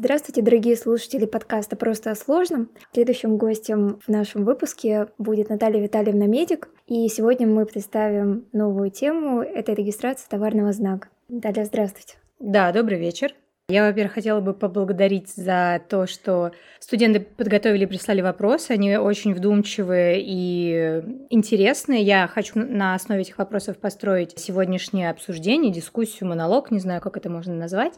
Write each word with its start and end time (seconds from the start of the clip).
Здравствуйте, 0.00 0.42
дорогие 0.42 0.76
слушатели 0.76 1.26
подкаста 1.26 1.74
«Просто 1.74 2.12
о 2.12 2.14
сложном». 2.14 2.70
Следующим 2.92 3.36
гостем 3.36 3.98
в 4.06 4.08
нашем 4.08 4.44
выпуске 4.44 5.08
будет 5.18 5.48
Наталья 5.48 5.80
Витальевна 5.80 6.26
Медик. 6.26 6.68
И 6.86 7.08
сегодня 7.08 7.48
мы 7.48 7.66
представим 7.66 8.44
новую 8.52 8.92
тему– 8.92 9.42
это 9.42 9.72
регистрация 9.72 10.28
товарного 10.28 10.72
знака. 10.72 11.08
Наталья, 11.28 11.64
здравствуйте. 11.64 12.14
Да, 12.38 12.70
добрый 12.70 13.00
вечер. 13.00 13.34
Я, 13.70 13.86
во-первых, 13.86 14.14
хотела 14.14 14.40
бы 14.40 14.54
поблагодарить 14.54 15.28
за 15.30 15.82
то, 15.90 16.06
что 16.06 16.52
студенты 16.78 17.20
подготовили 17.20 17.82
и 17.82 17.86
прислали 17.86 18.22
вопросы. 18.22 18.70
Они 18.70 18.96
очень 18.96 19.34
вдумчивые 19.34 20.22
и 20.24 21.02
интересные. 21.28 22.02
Я 22.02 22.28
хочу 22.28 22.58
на 22.58 22.94
основе 22.94 23.20
этих 23.20 23.36
вопросов 23.36 23.76
построить 23.76 24.38
сегодняшнее 24.38 25.10
обсуждение, 25.10 25.70
дискуссию, 25.70 26.30
монолог, 26.30 26.70
не 26.70 26.78
знаю, 26.78 27.02
как 27.02 27.18
это 27.18 27.28
можно 27.28 27.52
назвать. 27.52 27.92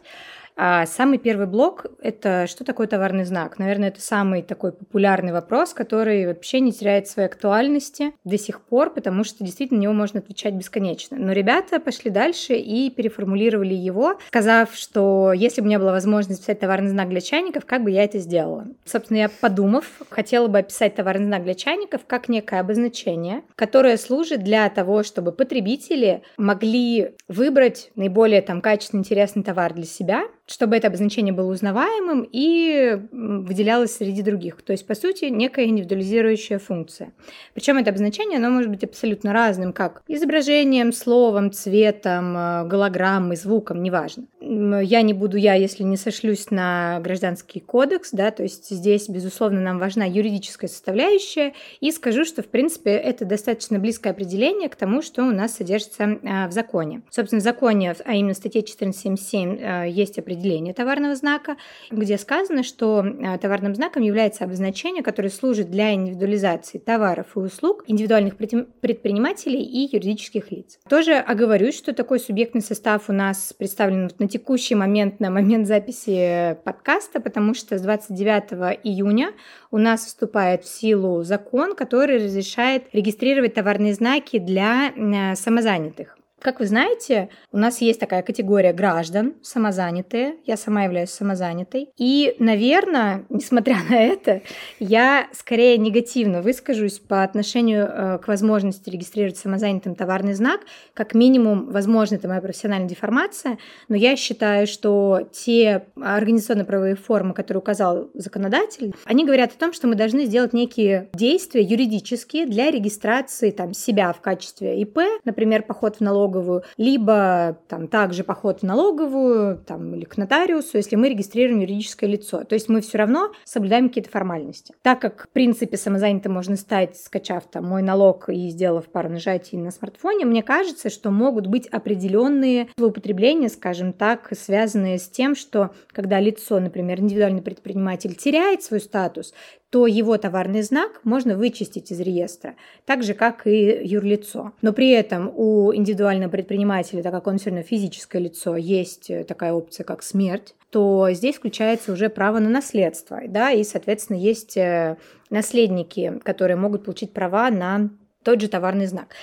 А 0.55 0.85
самый 0.85 1.17
первый 1.17 1.47
блок– 1.47 1.85
это 2.01 2.45
что 2.47 2.63
такое 2.63 2.87
товарный 2.87 3.25
знак? 3.25 3.59
Наверное, 3.59 3.89
это 3.89 4.01
самый 4.01 4.41
такой 4.41 4.71
популярный 4.71 5.31
вопрос, 5.31 5.73
который 5.73 6.27
вообще 6.27 6.59
не 6.59 6.71
теряет 6.71 7.07
своей 7.07 7.27
актуальности 7.27 8.13
до 8.23 8.37
сих 8.37 8.61
пор, 8.61 8.93
потому 8.93 9.23
что 9.23 9.43
действительно 9.43 9.79
на 9.79 9.83
него 9.83 9.93
можно 9.93 10.19
отвечать 10.19 10.53
бесконечно. 10.53 11.17
Но 11.17 11.31
ребята 11.31 11.79
пошли 11.79 12.11
дальше 12.11 12.53
и 12.53 12.89
переформулировали 12.89 13.73
его, 13.73 14.19
сказав, 14.27 14.75
что 14.75 15.33
если 15.33 15.61
бы 15.61 15.65
у 15.65 15.67
меня 15.69 15.79
была 15.79 15.91
возможность 15.91 16.41
писать 16.41 16.59
товарный 16.59 16.89
знак 16.89 17.09
для 17.09 17.21
чайников, 17.21 17.65
как 17.65 17.83
бы 17.83 17.91
я 17.91 18.03
это 18.03 18.19
сделала? 18.19 18.67
Собственно, 18.85 19.17
я, 19.17 19.29
подумав, 19.29 19.85
хотела 20.09 20.47
бы 20.47 20.59
описать 20.59 20.95
товарный 20.95 21.25
знак 21.25 21.43
для 21.43 21.55
чайников 21.55 22.01
как 22.05 22.29
некое 22.29 22.59
обозначение, 22.59 23.43
которое 23.55 23.97
служит 23.97 24.43
для 24.43 24.69
того, 24.69 25.03
чтобы 25.03 25.31
потребители 25.31 26.21
могли 26.37 27.15
выбрать 27.27 27.91
наиболее 27.95 28.41
там 28.41 28.61
качественный, 28.61 29.01
интересный 29.01 29.43
товар 29.43 29.73
для 29.73 29.85
себя, 29.85 30.23
чтобы 30.51 30.75
это 30.75 30.87
обозначение 30.87 31.33
было 31.33 31.49
узнаваемым 31.51 32.27
и 32.29 32.99
выделялось 33.11 33.95
среди 33.95 34.21
других. 34.21 34.61
То 34.61 34.73
есть, 34.73 34.85
по 34.85 34.95
сути, 34.95 35.25
некая 35.25 35.65
индивидуализирующая 35.65 36.59
функция. 36.59 37.13
Причем 37.53 37.77
это 37.77 37.91
обозначение, 37.91 38.37
оно 38.37 38.49
может 38.49 38.69
быть 38.69 38.83
абсолютно 38.83 39.31
разным, 39.31 39.71
как 39.71 40.03
изображением, 40.07 40.91
словом, 40.91 41.51
цветом, 41.51 42.35
э, 42.35 42.67
голограммой, 42.67 43.37
звуком, 43.37 43.81
неважно. 43.81 44.25
Я 44.41 45.01
не 45.01 45.13
буду 45.13 45.37
я, 45.37 45.53
если 45.53 45.83
не 45.83 45.97
сошлюсь 45.97 46.51
на 46.51 46.99
гражданский 46.99 47.61
кодекс, 47.61 48.09
да, 48.11 48.31
то 48.31 48.43
есть 48.43 48.69
здесь, 48.69 49.07
безусловно, 49.07 49.61
нам 49.61 49.79
важна 49.79 50.05
юридическая 50.05 50.69
составляющая, 50.69 51.53
и 51.79 51.91
скажу, 51.91 52.25
что, 52.25 52.43
в 52.43 52.47
принципе, 52.47 52.91
это 52.91 53.23
достаточно 53.23 53.79
близкое 53.79 54.09
определение 54.09 54.67
к 54.67 54.75
тому, 54.75 55.01
что 55.01 55.23
у 55.23 55.31
нас 55.31 55.55
содержится 55.55 56.03
э, 56.03 56.47
в 56.47 56.51
законе. 56.51 57.03
Собственно, 57.09 57.39
в 57.39 57.43
законе, 57.43 57.95
а 58.03 58.13
именно 58.13 58.33
в 58.33 58.37
статье 58.37 58.61
1477 58.61 59.57
э, 59.57 59.89
есть 59.89 60.19
определение 60.19 60.40
определение 60.41 60.73
товарного 60.73 61.15
знака, 61.15 61.55
где 61.91 62.17
сказано, 62.17 62.63
что 62.63 63.05
э, 63.05 63.37
товарным 63.37 63.75
знаком 63.75 64.01
является 64.01 64.43
обозначение, 64.43 65.03
которое 65.03 65.29
служит 65.29 65.69
для 65.69 65.93
индивидуализации 65.93 66.79
товаров 66.79 67.27
и 67.35 67.39
услуг 67.39 67.83
индивидуальных 67.87 68.37
предпринимателей 68.37 69.61
и 69.61 69.95
юридических 69.95 70.51
лиц. 70.51 70.79
Тоже 70.89 71.13
оговорюсь, 71.13 71.77
что 71.77 71.93
такой 71.93 72.19
субъектный 72.19 72.61
состав 72.61 73.09
у 73.09 73.13
нас 73.13 73.53
представлен 73.57 74.09
на 74.17 74.27
текущий 74.27 74.75
момент, 74.75 75.19
на 75.19 75.29
момент 75.29 75.67
записи 75.67 76.57
подкаста, 76.65 77.19
потому 77.19 77.53
что 77.53 77.77
с 77.77 77.81
29 77.81 78.79
июня 78.83 79.33
у 79.69 79.77
нас 79.77 80.05
вступает 80.05 80.63
в 80.63 80.67
силу 80.67 81.23
закон, 81.23 81.75
который 81.75 82.17
разрешает 82.17 82.83
регистрировать 82.93 83.53
товарные 83.53 83.93
знаки 83.93 84.39
для 84.39 84.91
э, 84.95 85.35
самозанятых. 85.35 86.17
Как 86.41 86.59
вы 86.59 86.65
знаете, 86.65 87.29
у 87.51 87.57
нас 87.57 87.81
есть 87.81 87.99
такая 87.99 88.23
категория 88.23 88.73
граждан, 88.73 89.35
самозанятые. 89.43 90.37
Я 90.43 90.57
сама 90.57 90.85
являюсь 90.85 91.11
самозанятой. 91.11 91.89
И, 91.97 92.35
наверное, 92.39 93.25
несмотря 93.29 93.75
на 93.87 93.95
это, 93.95 94.41
я 94.79 95.27
скорее 95.33 95.77
негативно 95.77 96.41
выскажусь 96.41 96.97
по 96.97 97.21
отношению 97.21 97.85
э, 97.85 98.17
к 98.17 98.27
возможности 98.27 98.89
регистрировать 98.89 99.37
самозанятым 99.37 99.93
товарный 99.93 100.33
знак. 100.33 100.61
Как 100.95 101.13
минимум, 101.13 101.69
возможно, 101.69 102.15
это 102.15 102.27
моя 102.27 102.41
профессиональная 102.41 102.89
деформация, 102.89 103.59
но 103.87 103.95
я 103.95 104.15
считаю, 104.15 104.65
что 104.65 105.29
те 105.31 105.83
организационно-правовые 105.95 106.95
формы, 106.95 107.35
которые 107.35 107.59
указал 107.59 108.09
законодатель, 108.15 108.95
они 109.05 109.25
говорят 109.25 109.51
о 109.51 109.59
том, 109.59 109.73
что 109.73 109.85
мы 109.85 109.93
должны 109.93 110.25
сделать 110.25 110.53
некие 110.53 111.09
действия 111.13 111.61
юридические 111.61 112.47
для 112.47 112.71
регистрации 112.71 113.51
там, 113.51 113.75
себя 113.75 114.11
в 114.11 114.21
качестве 114.21 114.81
ИП, 114.81 115.01
например, 115.23 115.61
поход 115.61 115.97
в 115.97 116.01
налог 116.01 116.30
налоговую, 116.31 116.63
либо 116.77 117.57
там 117.67 117.87
также 117.87 118.23
поход 118.23 118.59
в 118.59 118.63
налоговую 118.63 119.57
там, 119.57 119.93
или 119.95 120.05
к 120.05 120.17
нотариусу, 120.17 120.77
если 120.77 120.95
мы 120.95 121.09
регистрируем 121.09 121.59
юридическое 121.59 122.09
лицо. 122.09 122.43
То 122.43 122.55
есть 122.55 122.69
мы 122.69 122.81
все 122.81 122.97
равно 122.97 123.31
соблюдаем 123.43 123.89
какие-то 123.89 124.09
формальности. 124.09 124.73
Так 124.81 125.01
как, 125.01 125.25
в 125.25 125.29
принципе, 125.29 125.77
самозанятым 125.77 126.33
можно 126.33 126.55
стать, 126.55 126.97
скачав 126.97 127.49
там 127.49 127.65
мой 127.65 127.81
налог 127.81 128.29
и 128.29 128.49
сделав 128.49 128.85
пару 128.85 129.09
нажатий 129.09 129.57
на 129.57 129.71
смартфоне, 129.71 130.25
мне 130.25 130.43
кажется, 130.43 130.89
что 130.89 131.11
могут 131.11 131.47
быть 131.47 131.67
определенные 131.67 132.69
злоупотребления, 132.77 133.49
скажем 133.49 133.93
так, 133.93 134.31
связанные 134.37 134.97
с 134.97 135.09
тем, 135.09 135.35
что 135.35 135.71
когда 135.91 136.19
лицо, 136.19 136.59
например, 136.59 136.99
индивидуальный 136.99 137.41
предприниматель 137.41 138.15
теряет 138.15 138.63
свой 138.63 138.79
статус, 138.79 139.33
то 139.71 139.87
его 139.87 140.17
товарный 140.17 140.61
знак 140.63 140.99
можно 141.05 141.37
вычистить 141.37 141.91
из 141.91 141.99
реестра, 142.01 142.55
так 142.85 143.03
же, 143.03 143.13
как 143.13 143.47
и 143.47 143.79
юрлицо. 143.83 144.51
Но 144.61 144.73
при 144.73 144.91
этом 144.91 145.31
у 145.33 145.73
индивидуального 145.73 146.29
предпринимателя, 146.29 147.01
так 147.01 147.13
как 147.13 147.25
он 147.27 147.37
все 147.37 147.49
равно 147.51 147.63
физическое 147.63 148.19
лицо, 148.19 148.57
есть 148.57 149.09
э, 149.09 149.23
такая 149.23 149.53
опция, 149.53 149.85
как 149.85 150.03
смерть, 150.03 150.55
то 150.71 151.07
здесь 151.11 151.37
включается 151.37 151.93
уже 151.93 152.09
право 152.09 152.39
на 152.39 152.49
наследство, 152.49 153.21
да, 153.27 153.51
и, 153.51 153.63
соответственно, 153.63 154.17
есть 154.17 154.57
э, 154.57 154.97
наследники, 155.29 156.19
которые 156.23 156.57
могут 156.57 156.83
получить 156.83 157.13
права 157.13 157.49
на 157.49 157.89
тот 158.23 158.41
же 158.41 158.49
товарный 158.49 158.87
знак. 158.87 159.15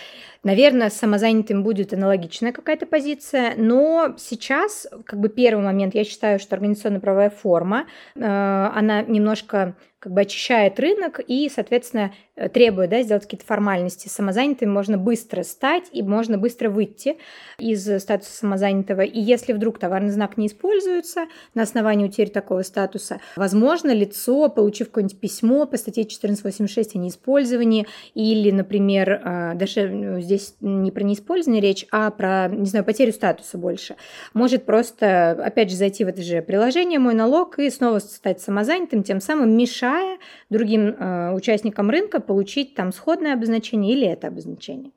Наверное, 0.44 0.88
с 0.88 0.94
самозанятым 0.94 1.62
будет 1.62 1.92
аналогичная 1.92 2.52
какая-то 2.52 2.86
позиция, 2.86 3.54
но 3.56 4.14
сейчас, 4.16 4.86
как 5.04 5.20
бы 5.20 5.28
первый 5.28 5.64
момент, 5.64 5.94
я 5.94 6.04
считаю, 6.04 6.38
что 6.38 6.54
организационно-правовая 6.54 7.30
форма, 7.30 7.86
э, 8.14 8.20
она 8.22 9.02
немножко 9.02 9.74
как 9.98 10.12
бы 10.12 10.20
очищает 10.20 10.78
рынок 10.78 11.20
и, 11.26 11.50
соответственно, 11.52 12.12
э, 12.36 12.48
требует 12.48 12.90
да, 12.90 13.02
сделать 13.02 13.24
какие-то 13.24 13.44
формальности. 13.44 14.06
Самозанятым 14.06 14.72
можно 14.72 14.96
быстро 14.96 15.42
стать 15.42 15.84
и 15.92 16.02
можно 16.02 16.38
быстро 16.38 16.70
выйти 16.70 17.16
из 17.58 17.84
статуса 18.00 18.32
самозанятого. 18.32 19.00
И 19.00 19.18
если 19.20 19.52
вдруг 19.52 19.80
товарный 19.80 20.10
знак 20.10 20.36
не 20.36 20.46
используется 20.46 21.26
на 21.54 21.62
основании 21.62 22.06
утери 22.06 22.28
такого 22.28 22.62
статуса, 22.62 23.20
возможно, 23.34 23.92
лицо, 23.92 24.48
получив 24.48 24.88
какое-нибудь 24.88 25.18
письмо 25.18 25.66
по 25.66 25.76
статье 25.76 26.02
1486 26.02 26.94
о 26.94 26.98
неиспользовании 26.98 27.88
или, 28.14 28.52
например, 28.52 29.10
э, 29.10 29.52
даже 29.56 29.88
ну, 29.88 30.20
здесь 30.20 30.54
не 30.60 30.92
про 30.92 31.02
неиспользование 31.02 31.60
речь, 31.60 31.86
а 31.90 32.12
про, 32.12 32.48
не 32.48 32.66
знаю, 32.66 32.84
потерю 32.84 33.12
статуса 33.12 33.58
больше, 33.58 33.96
может 34.32 34.64
просто, 34.64 35.32
опять 35.32 35.70
же, 35.70 35.76
зайти 35.76 36.04
в 36.04 36.08
это 36.08 36.22
же 36.22 36.40
приложение 36.40 37.00
«Мой 37.00 37.14
налог» 37.14 37.58
и 37.58 37.68
снова 37.68 37.98
стать 37.98 38.40
самозанятым, 38.40 39.02
тем 39.02 39.20
самым 39.20 39.56
мешать 39.56 39.87
мешая 39.88 40.18
другим 40.50 40.88
э, 40.88 41.32
участникам 41.32 41.90
рынка 41.90 42.20
получить 42.20 42.74
там 42.74 42.92
сходное 42.92 43.34
обозначение 43.34 43.94
или 43.94 44.06
это 44.06 44.28
обозначение. 44.28 44.92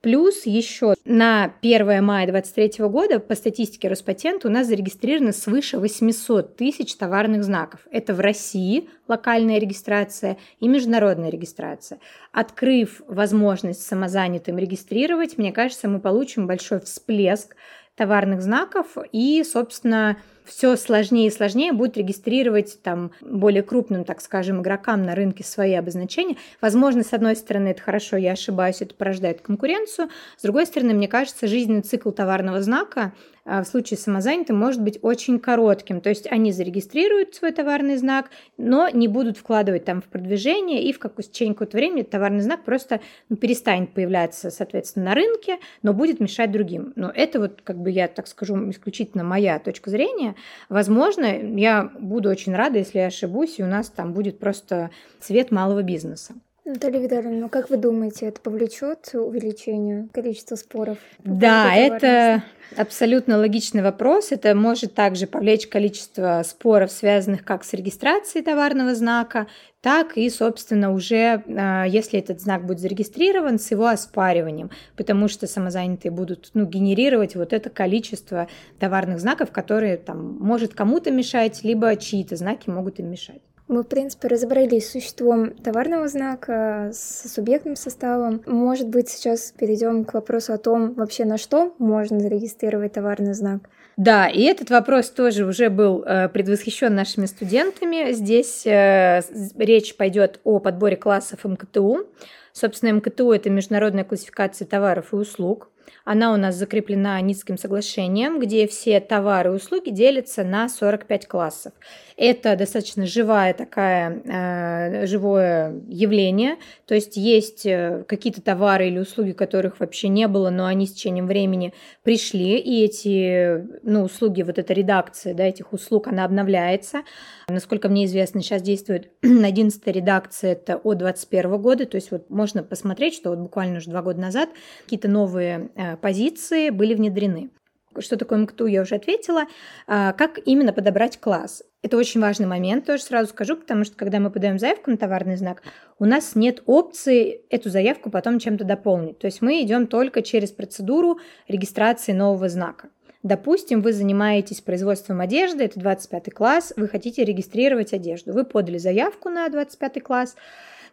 Плюс 0.00 0.46
еще 0.46 0.94
на 1.04 1.54
1 1.62 2.04
мая 2.04 2.26
2023 2.26 2.84
года 2.88 3.20
по 3.20 3.36
статистике 3.36 3.86
Роспатента 3.86 4.48
у 4.48 4.50
нас 4.50 4.66
зарегистрировано 4.66 5.32
свыше 5.32 5.78
800 5.78 6.56
тысяч 6.56 6.96
товарных 6.96 7.44
знаков. 7.44 7.80
Это 7.92 8.12
в 8.12 8.18
России 8.18 8.88
локальная 9.06 9.58
регистрация 9.58 10.38
и 10.58 10.66
международная 10.66 11.30
регистрация. 11.30 12.00
Открыв 12.32 13.00
возможность 13.06 13.86
самозанятым 13.86 14.58
регистрировать, 14.58 15.38
мне 15.38 15.52
кажется, 15.52 15.86
мы 15.86 16.00
получим 16.00 16.48
большой 16.48 16.80
всплеск 16.80 17.54
товарных 17.94 18.42
знаков 18.42 18.96
и, 19.12 19.44
собственно, 19.44 20.16
все 20.44 20.76
сложнее 20.76 21.28
и 21.28 21.30
сложнее 21.30 21.72
будет 21.72 21.96
регистрировать 21.96 22.80
там 22.82 23.12
более 23.20 23.62
крупным, 23.62 24.04
так 24.04 24.20
скажем, 24.20 24.60
игрокам 24.60 25.02
на 25.02 25.14
рынке 25.14 25.44
свои 25.44 25.74
обозначения. 25.74 26.36
Возможно, 26.60 27.02
с 27.02 27.12
одной 27.12 27.36
стороны, 27.36 27.68
это 27.68 27.82
хорошо, 27.82 28.16
я 28.16 28.32
ошибаюсь, 28.32 28.82
это 28.82 28.94
порождает 28.94 29.40
конкуренцию. 29.40 30.08
С 30.36 30.42
другой 30.42 30.66
стороны, 30.66 30.94
мне 30.94 31.08
кажется, 31.08 31.46
жизненный 31.46 31.82
цикл 31.82 32.10
товарного 32.10 32.60
знака 32.62 33.12
в 33.44 33.64
случае 33.64 33.98
самозанятым 33.98 34.56
может 34.56 34.82
быть 34.82 34.98
очень 35.02 35.38
коротким. 35.38 36.00
То 36.00 36.10
есть 36.10 36.30
они 36.30 36.52
зарегистрируют 36.52 37.34
свой 37.34 37.52
товарный 37.52 37.96
знак, 37.96 38.30
но 38.56 38.88
не 38.88 39.08
будут 39.08 39.36
вкладывать 39.36 39.84
там 39.84 40.00
в 40.00 40.04
продвижение, 40.04 40.82
и 40.82 40.92
в 40.92 40.98
какое 40.98 41.24
течение 41.24 41.54
какого-то 41.54 41.76
времени 41.76 42.02
товарный 42.02 42.40
знак 42.40 42.64
просто 42.64 43.00
ну, 43.28 43.36
перестанет 43.36 43.92
появляться, 43.92 44.50
соответственно, 44.50 45.06
на 45.06 45.14
рынке, 45.14 45.58
но 45.82 45.92
будет 45.92 46.20
мешать 46.20 46.52
другим. 46.52 46.92
Но 46.96 47.10
это 47.14 47.40
вот, 47.40 47.60
как 47.62 47.78
бы 47.78 47.90
я 47.90 48.08
так 48.08 48.26
скажу, 48.26 48.70
исключительно 48.70 49.24
моя 49.24 49.58
точка 49.58 49.90
зрения. 49.90 50.36
Возможно, 50.68 51.26
я 51.26 51.90
буду 51.98 52.28
очень 52.28 52.54
рада, 52.54 52.78
если 52.78 52.98
я 52.98 53.06
ошибусь, 53.06 53.58
и 53.58 53.62
у 53.62 53.66
нас 53.66 53.90
там 53.90 54.12
будет 54.12 54.38
просто 54.38 54.90
цвет 55.20 55.50
малого 55.50 55.82
бизнеса. 55.82 56.34
Наталья 56.64 57.00
Витальевна, 57.00 57.40
ну 57.40 57.48
как 57.48 57.70
вы 57.70 57.76
думаете, 57.76 58.26
это 58.26 58.40
повлечет 58.40 59.10
увеличению 59.14 60.08
количества 60.12 60.54
споров? 60.54 60.96
Да, 61.24 61.74
это 61.74 62.44
абсолютно 62.76 63.36
логичный 63.36 63.82
вопрос. 63.82 64.30
Это 64.30 64.54
может 64.54 64.94
также 64.94 65.26
повлечь 65.26 65.66
количество 65.66 66.40
споров, 66.46 66.92
связанных 66.92 67.44
как 67.44 67.64
с 67.64 67.72
регистрацией 67.72 68.44
товарного 68.44 68.94
знака, 68.94 69.48
так 69.80 70.16
и, 70.16 70.30
собственно, 70.30 70.92
уже, 70.92 71.42
а, 71.48 71.84
если 71.84 72.20
этот 72.20 72.40
знак 72.40 72.64
будет 72.64 72.78
зарегистрирован, 72.78 73.58
с 73.58 73.72
его 73.72 73.88
оспариванием, 73.88 74.70
потому 74.96 75.26
что 75.26 75.48
самозанятые 75.48 76.12
будут 76.12 76.50
ну, 76.54 76.64
генерировать 76.64 77.34
вот 77.34 77.52
это 77.52 77.70
количество 77.70 78.46
товарных 78.78 79.18
знаков, 79.18 79.50
которые 79.50 79.96
там 79.96 80.38
может 80.38 80.74
кому-то 80.74 81.10
мешать, 81.10 81.64
либо 81.64 81.96
чьи-то 81.96 82.36
знаки 82.36 82.70
могут 82.70 83.00
им 83.00 83.10
мешать. 83.10 83.42
Мы, 83.72 83.84
в 83.84 83.86
принципе, 83.86 84.28
разобрались 84.28 84.86
с 84.86 84.92
существом 84.92 85.52
товарного 85.52 86.06
знака, 86.06 86.90
с 86.92 87.26
субъектным 87.32 87.74
составом. 87.74 88.42
Может 88.44 88.88
быть, 88.88 89.08
сейчас 89.08 89.50
перейдем 89.58 90.04
к 90.04 90.12
вопросу 90.12 90.52
о 90.52 90.58
том, 90.58 90.92
вообще 90.92 91.24
на 91.24 91.38
что 91.38 91.74
можно 91.78 92.20
зарегистрировать 92.20 92.92
товарный 92.92 93.32
знак. 93.32 93.62
Да, 93.96 94.28
и 94.28 94.42
этот 94.42 94.68
вопрос 94.68 95.08
тоже 95.08 95.46
уже 95.46 95.70
был 95.70 96.02
э, 96.02 96.28
предвосхищен 96.28 96.94
нашими 96.94 97.24
студентами. 97.24 98.12
Здесь 98.12 98.66
э, 98.66 99.22
речь 99.56 99.96
пойдет 99.96 100.40
о 100.44 100.58
подборе 100.58 100.96
классов 100.96 101.42
МКТУ. 101.44 102.06
Собственно, 102.52 102.92
МКТУ– 102.92 103.32
это 103.32 103.48
международная 103.48 104.04
классификация 104.04 104.66
товаров 104.66 105.14
и 105.14 105.16
услуг. 105.16 105.70
Она 106.04 106.32
у 106.32 106.36
нас 106.36 106.56
закреплена 106.56 107.20
Ницким 107.20 107.58
соглашением, 107.58 108.40
где 108.40 108.66
все 108.66 109.00
товары 109.00 109.50
и 109.50 109.54
услуги 109.54 109.90
делятся 109.90 110.44
на 110.44 110.68
45 110.68 111.26
классов. 111.26 111.72
Это 112.16 112.56
достаточно 112.56 113.06
живая 113.06 113.54
такая, 113.54 114.22
э, 114.24 115.06
живое 115.06 115.80
явление, 115.88 116.56
то 116.86 116.94
есть 116.94 117.16
есть 117.16 117.66
э, 117.66 118.04
какие-то 118.06 118.42
товары 118.42 118.88
или 118.88 118.98
услуги, 118.98 119.32
которых 119.32 119.80
вообще 119.80 120.08
не 120.08 120.28
было, 120.28 120.50
но 120.50 120.66
они 120.66 120.86
с 120.86 120.92
течением 120.92 121.26
времени 121.26 121.72
пришли, 122.02 122.58
и 122.58 122.84
эти 122.84 123.66
ну, 123.82 124.04
услуги, 124.04 124.42
вот 124.42 124.58
эта 124.58 124.72
редакция 124.72 125.34
да, 125.34 125.44
этих 125.44 125.72
услуг, 125.72 126.08
она 126.08 126.24
обновляется. 126.24 127.02
Насколько 127.48 127.88
мне 127.88 128.04
известно, 128.04 128.42
сейчас 128.42 128.62
действует 128.62 129.10
11 129.22 129.86
редакция, 129.86 130.52
это 130.52 130.76
от 130.76 130.98
2021 130.98 131.62
года, 131.62 131.86
то 131.86 131.96
есть 131.96 132.10
вот 132.10 132.30
можно 132.30 132.62
посмотреть, 132.62 133.14
что 133.14 133.30
вот 133.30 133.38
буквально 133.38 133.78
уже 133.78 133.90
два 133.90 134.02
года 134.02 134.20
назад 134.20 134.50
какие-то 134.84 135.08
новые 135.08 135.70
позиции 136.00 136.70
были 136.70 136.94
внедрены. 136.94 137.50
Что 137.98 138.16
такое 138.16 138.38
МКТУ, 138.38 138.66
я 138.66 138.82
уже 138.82 138.94
ответила. 138.94 139.44
А, 139.86 140.12
как 140.12 140.38
именно 140.44 140.72
подобрать 140.72 141.20
класс? 141.20 141.62
Это 141.82 141.96
очень 141.96 142.20
важный 142.20 142.46
момент, 142.46 142.86
тоже 142.86 143.02
сразу 143.02 143.30
скажу, 143.30 143.56
потому 143.56 143.84
что 143.84 143.96
когда 143.96 144.20
мы 144.20 144.30
подаем 144.30 144.58
заявку 144.58 144.90
на 144.90 144.96
товарный 144.96 145.36
знак, 145.36 145.62
у 145.98 146.04
нас 146.04 146.34
нет 146.34 146.62
опции 146.66 147.42
эту 147.50 147.70
заявку 147.70 148.10
потом 148.10 148.38
чем-то 148.38 148.64
дополнить. 148.64 149.18
То 149.18 149.26
есть 149.26 149.42
мы 149.42 149.60
идем 149.62 149.86
только 149.86 150.22
через 150.22 150.52
процедуру 150.52 151.18
регистрации 151.48 152.12
нового 152.12 152.48
знака. 152.48 152.88
Допустим, 153.22 153.82
вы 153.82 153.92
занимаетесь 153.92 154.60
производством 154.60 155.20
одежды, 155.20 155.64
это 155.64 155.78
25 155.78 156.32
класс, 156.32 156.72
вы 156.76 156.88
хотите 156.88 157.24
регистрировать 157.24 157.92
одежду. 157.92 158.32
Вы 158.32 158.44
подали 158.44 158.78
заявку 158.78 159.28
на 159.28 159.48
25 159.48 160.02
класс, 160.02 160.34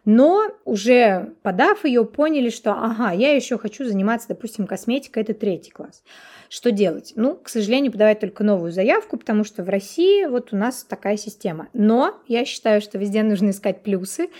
но 0.04 0.48
уже 0.64 1.34
подав 1.42 1.84
ее, 1.84 2.04
поняли, 2.04 2.50
что 2.50 2.72
ага, 2.72 3.12
я 3.12 3.34
еще 3.34 3.58
хочу 3.58 3.84
заниматься, 3.84 4.28
допустим, 4.28 4.66
косметикой, 4.66 5.22
это 5.22 5.34
третий 5.34 5.70
класс. 5.70 6.02
Что 6.48 6.72
делать? 6.72 7.12
Ну, 7.14 7.36
к 7.36 7.48
сожалению, 7.48 7.92
подавать 7.92 8.18
только 8.18 8.42
новую 8.42 8.72
заявку, 8.72 9.16
потому 9.16 9.44
что 9.44 9.62
в 9.62 9.68
России 9.68 10.26
вот 10.26 10.52
у 10.52 10.56
нас 10.56 10.82
такая 10.82 11.16
система. 11.16 11.68
Но 11.72 12.20
я 12.26 12.44
считаю, 12.44 12.80
что 12.80 12.98
везде 12.98 13.22
нужно 13.22 13.50
искать 13.50 13.82
плюсы. 13.82 14.30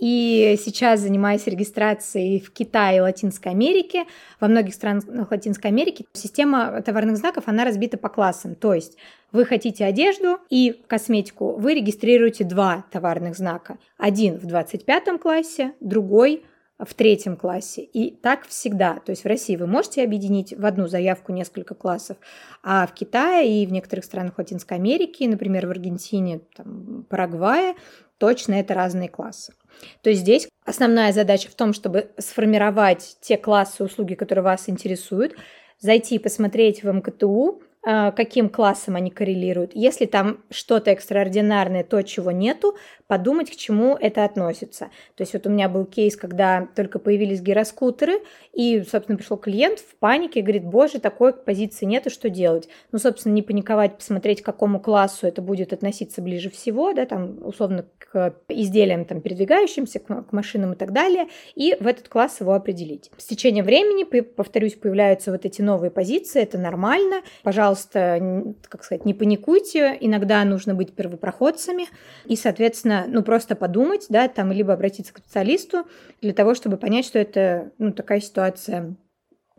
И 0.00 0.56
сейчас, 0.64 1.00
занимаясь 1.00 1.46
регистрацией 1.46 2.40
в 2.40 2.52
Китае 2.52 2.98
и 2.98 3.00
Латинской 3.00 3.52
Америке, 3.52 4.04
во 4.38 4.46
многих 4.46 4.74
странах 4.74 5.30
Латинской 5.30 5.70
Америки, 5.70 6.06
система 6.12 6.80
товарных 6.82 7.16
знаков, 7.16 7.44
она 7.46 7.64
разбита 7.64 7.98
по 7.98 8.08
классам. 8.08 8.54
То 8.54 8.74
есть 8.74 8.96
вы 9.32 9.44
хотите 9.44 9.84
одежду 9.84 10.38
и 10.50 10.80
косметику, 10.86 11.56
вы 11.56 11.74
регистрируете 11.74 12.44
два 12.44 12.84
товарных 12.92 13.36
знака. 13.36 13.78
Один 13.96 14.38
в 14.38 14.46
25 14.46 15.20
классе, 15.20 15.72
другой 15.80 16.44
в 16.78 16.94
третьем 16.94 17.36
классе. 17.36 17.82
И 17.82 18.10
так 18.10 18.46
всегда. 18.46 19.00
То 19.04 19.10
есть 19.10 19.24
в 19.24 19.26
России 19.26 19.56
вы 19.56 19.66
можете 19.66 20.04
объединить 20.04 20.56
в 20.56 20.64
одну 20.64 20.86
заявку 20.86 21.32
несколько 21.32 21.74
классов, 21.74 22.18
а 22.62 22.86
в 22.86 22.94
Китае 22.94 23.62
и 23.62 23.66
в 23.66 23.72
некоторых 23.72 24.04
странах 24.04 24.38
Латинской 24.38 24.76
Америки, 24.76 25.24
например, 25.24 25.66
в 25.66 25.70
Аргентине, 25.70 26.40
там, 26.56 27.04
Парагвае, 27.08 27.74
точно 28.18 28.54
это 28.54 28.74
разные 28.74 29.08
классы. 29.08 29.54
То 30.02 30.10
есть 30.10 30.22
здесь 30.22 30.48
основная 30.64 31.12
задача 31.12 31.48
в 31.50 31.54
том, 31.54 31.72
чтобы 31.72 32.10
сформировать 32.18 33.16
те 33.20 33.36
классы 33.36 33.84
услуги, 33.84 34.14
которые 34.14 34.42
вас 34.42 34.68
интересуют, 34.68 35.34
зайти 35.80 36.16
и 36.16 36.18
посмотреть 36.18 36.82
в 36.82 36.92
МКТУ, 36.92 37.62
каким 37.88 38.50
классом 38.50 38.96
они 38.96 39.10
коррелируют. 39.10 39.70
Если 39.74 40.04
там 40.04 40.44
что-то 40.50 40.90
экстраординарное, 40.90 41.84
то, 41.84 42.02
чего 42.02 42.30
нету, 42.30 42.76
подумать, 43.06 43.50
к 43.50 43.56
чему 43.56 43.96
это 43.98 44.24
относится. 44.24 44.90
То 45.16 45.22
есть 45.22 45.32
вот 45.32 45.46
у 45.46 45.50
меня 45.50 45.70
был 45.70 45.86
кейс, 45.86 46.14
когда 46.14 46.68
только 46.76 46.98
появились 46.98 47.40
гироскутеры, 47.40 48.20
и, 48.52 48.82
собственно, 48.82 49.16
пришел 49.16 49.38
клиент 49.38 49.78
в 49.78 49.96
панике, 49.96 50.42
говорит, 50.42 50.64
боже, 50.64 50.98
такой 50.98 51.32
позиции 51.32 51.86
нету, 51.86 52.10
что 52.10 52.28
делать? 52.28 52.68
Ну, 52.92 52.98
собственно, 52.98 53.32
не 53.32 53.42
паниковать, 53.42 53.96
посмотреть, 53.96 54.42
к 54.42 54.44
какому 54.44 54.80
классу 54.80 55.26
это 55.26 55.40
будет 55.40 55.72
относиться 55.72 56.20
ближе 56.20 56.50
всего, 56.50 56.92
да, 56.92 57.06
там, 57.06 57.38
условно, 57.42 57.86
к 57.98 58.34
изделиям, 58.48 59.06
там, 59.06 59.22
передвигающимся, 59.22 60.00
к, 60.00 60.06
к 60.24 60.32
машинам 60.32 60.74
и 60.74 60.76
так 60.76 60.92
далее, 60.92 61.28
и 61.54 61.74
в 61.80 61.86
этот 61.86 62.08
класс 62.08 62.40
его 62.40 62.52
определить. 62.52 63.10
С 63.16 63.24
течением 63.24 63.64
времени, 63.64 64.04
повторюсь, 64.04 64.74
появляются 64.74 65.30
вот 65.32 65.46
эти 65.46 65.62
новые 65.62 65.90
позиции, 65.90 66.42
это 66.42 66.58
нормально. 66.58 67.22
Пожалуйста, 67.42 67.77
как 67.86 68.84
сказать, 68.84 69.04
не 69.04 69.14
паникуйте, 69.14 69.96
иногда 70.00 70.44
нужно 70.44 70.74
быть 70.74 70.94
первопроходцами, 70.94 71.86
и, 72.24 72.36
соответственно, 72.36 73.04
ну, 73.08 73.22
просто 73.22 73.56
подумать, 73.56 74.06
да, 74.08 74.28
там, 74.28 74.52
либо 74.52 74.72
обратиться 74.72 75.12
к 75.12 75.18
специалисту 75.18 75.86
для 76.20 76.32
того, 76.32 76.54
чтобы 76.54 76.76
понять, 76.76 77.04
что 77.04 77.18
это, 77.18 77.72
ну, 77.78 77.92
такая 77.92 78.20
ситуация. 78.20 78.96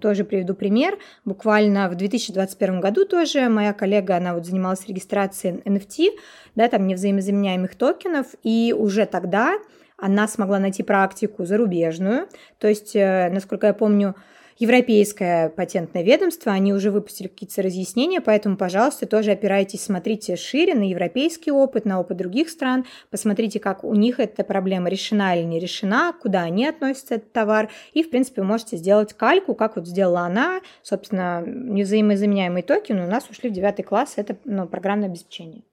Тоже 0.01 0.23
приведу 0.23 0.53
пример. 0.53 0.97
Буквально 1.25 1.89
в 1.89 1.95
2021 1.95 2.79
году 2.79 3.05
тоже 3.05 3.49
моя 3.49 3.73
коллега, 3.73 4.15
она 4.15 4.33
вот 4.33 4.45
занималась 4.45 4.87
регистрацией 4.87 5.61
NFT, 5.65 6.11
да, 6.55 6.69
там 6.69 6.87
невзаимозаменяемых 6.87 7.75
токенов, 7.75 8.27
и 8.43 8.73
уже 8.77 9.05
тогда 9.05 9.59
она 9.97 10.27
смогла 10.27 10.59
найти 10.59 10.83
практику 10.83 11.45
зарубежную. 11.45 12.27
То 12.57 12.67
есть, 12.67 12.95
э, 12.95 13.29
насколько 13.29 13.67
я 13.67 13.73
помню, 13.73 14.15
Европейское 14.59 15.47
патентное 15.47 16.03
ведомство, 16.03 16.51
они 16.51 16.73
уже 16.73 16.91
выпустили 16.91 17.29
какие-то 17.29 17.61
разъяснения, 17.61 18.19
поэтому, 18.19 18.57
пожалуйста, 18.57 19.07
тоже 19.07 19.31
опирайтесь, 19.31 19.81
смотрите 19.83 20.35
шире 20.35 20.75
на 20.75 20.83
европейский 20.83 21.49
опыт, 21.49 21.85
на 21.85 22.01
опыт 22.01 22.17
других 22.17 22.49
стран, 22.49 22.85
посмотрите, 23.09 23.61
как 23.61 23.85
у 23.85 23.95
них 23.95 24.19
эта 24.19 24.43
проблема 24.43 24.89
решена 24.89 25.37
или 25.37 25.45
не 25.45 25.59
решена, 25.59 26.13
куда 26.21 26.41
они 26.41 26.67
относятся 26.67 27.15
этот 27.15 27.31
товар, 27.31 27.69
и, 27.93 28.03
в 28.03 28.09
принципе, 28.09 28.43
можете 28.43 28.75
сделать 28.75 29.13
кальку, 29.13 29.55
как 29.55 29.77
вот 29.77 29.87
сделала 29.87 30.21
она, 30.21 30.59
собственно, 30.81 31.41
невзаимозаменяемые 31.45 32.63
токены 32.63 33.05
у 33.05 33.09
нас 33.09 33.29
ушли 33.29 33.49
в 33.49 33.53
девятый 33.53 33.85
класс, 33.85 34.15
это 34.17 34.35
ну, 34.43 34.67
программное 34.67 35.07
обеспечение. 35.07 35.63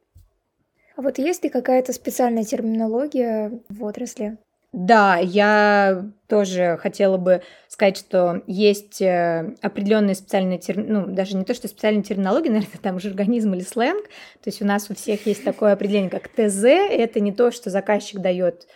А 0.94 1.02
вот 1.02 1.18
есть 1.18 1.42
ли 1.42 1.50
какая-то 1.50 1.92
специальная 1.92 2.44
терминология 2.44 3.50
в 3.68 3.82
отрасли? 3.82 4.38
Да, 4.76 5.16
я 5.16 6.04
тоже 6.28 6.76
хотела 6.82 7.16
бы 7.16 7.40
сказать, 7.66 7.96
что 7.96 8.42
есть 8.46 9.00
э, 9.00 9.54
определенные 9.62 10.14
специальные 10.14 10.58
термины, 10.58 11.00
ну, 11.00 11.06
даже 11.06 11.34
не 11.34 11.46
то, 11.46 11.54
что 11.54 11.66
специальные 11.66 12.02
терминологии, 12.02 12.48
наверное, 12.50 12.78
там 12.82 13.00
жаргонизм 13.00 13.54
или 13.54 13.62
сленг. 13.62 14.04
То 14.04 14.50
есть 14.50 14.60
у 14.60 14.66
нас 14.66 14.90
у 14.90 14.94
всех 14.94 15.24
есть 15.26 15.44
такое 15.44 15.72
определение, 15.72 16.10
как 16.10 16.28
ТЗ. 16.28 16.64
Это 16.64 17.20
не 17.20 17.32
то, 17.32 17.50
что 17.52 17.70
заказчик 17.70 18.20
дает 18.20 18.66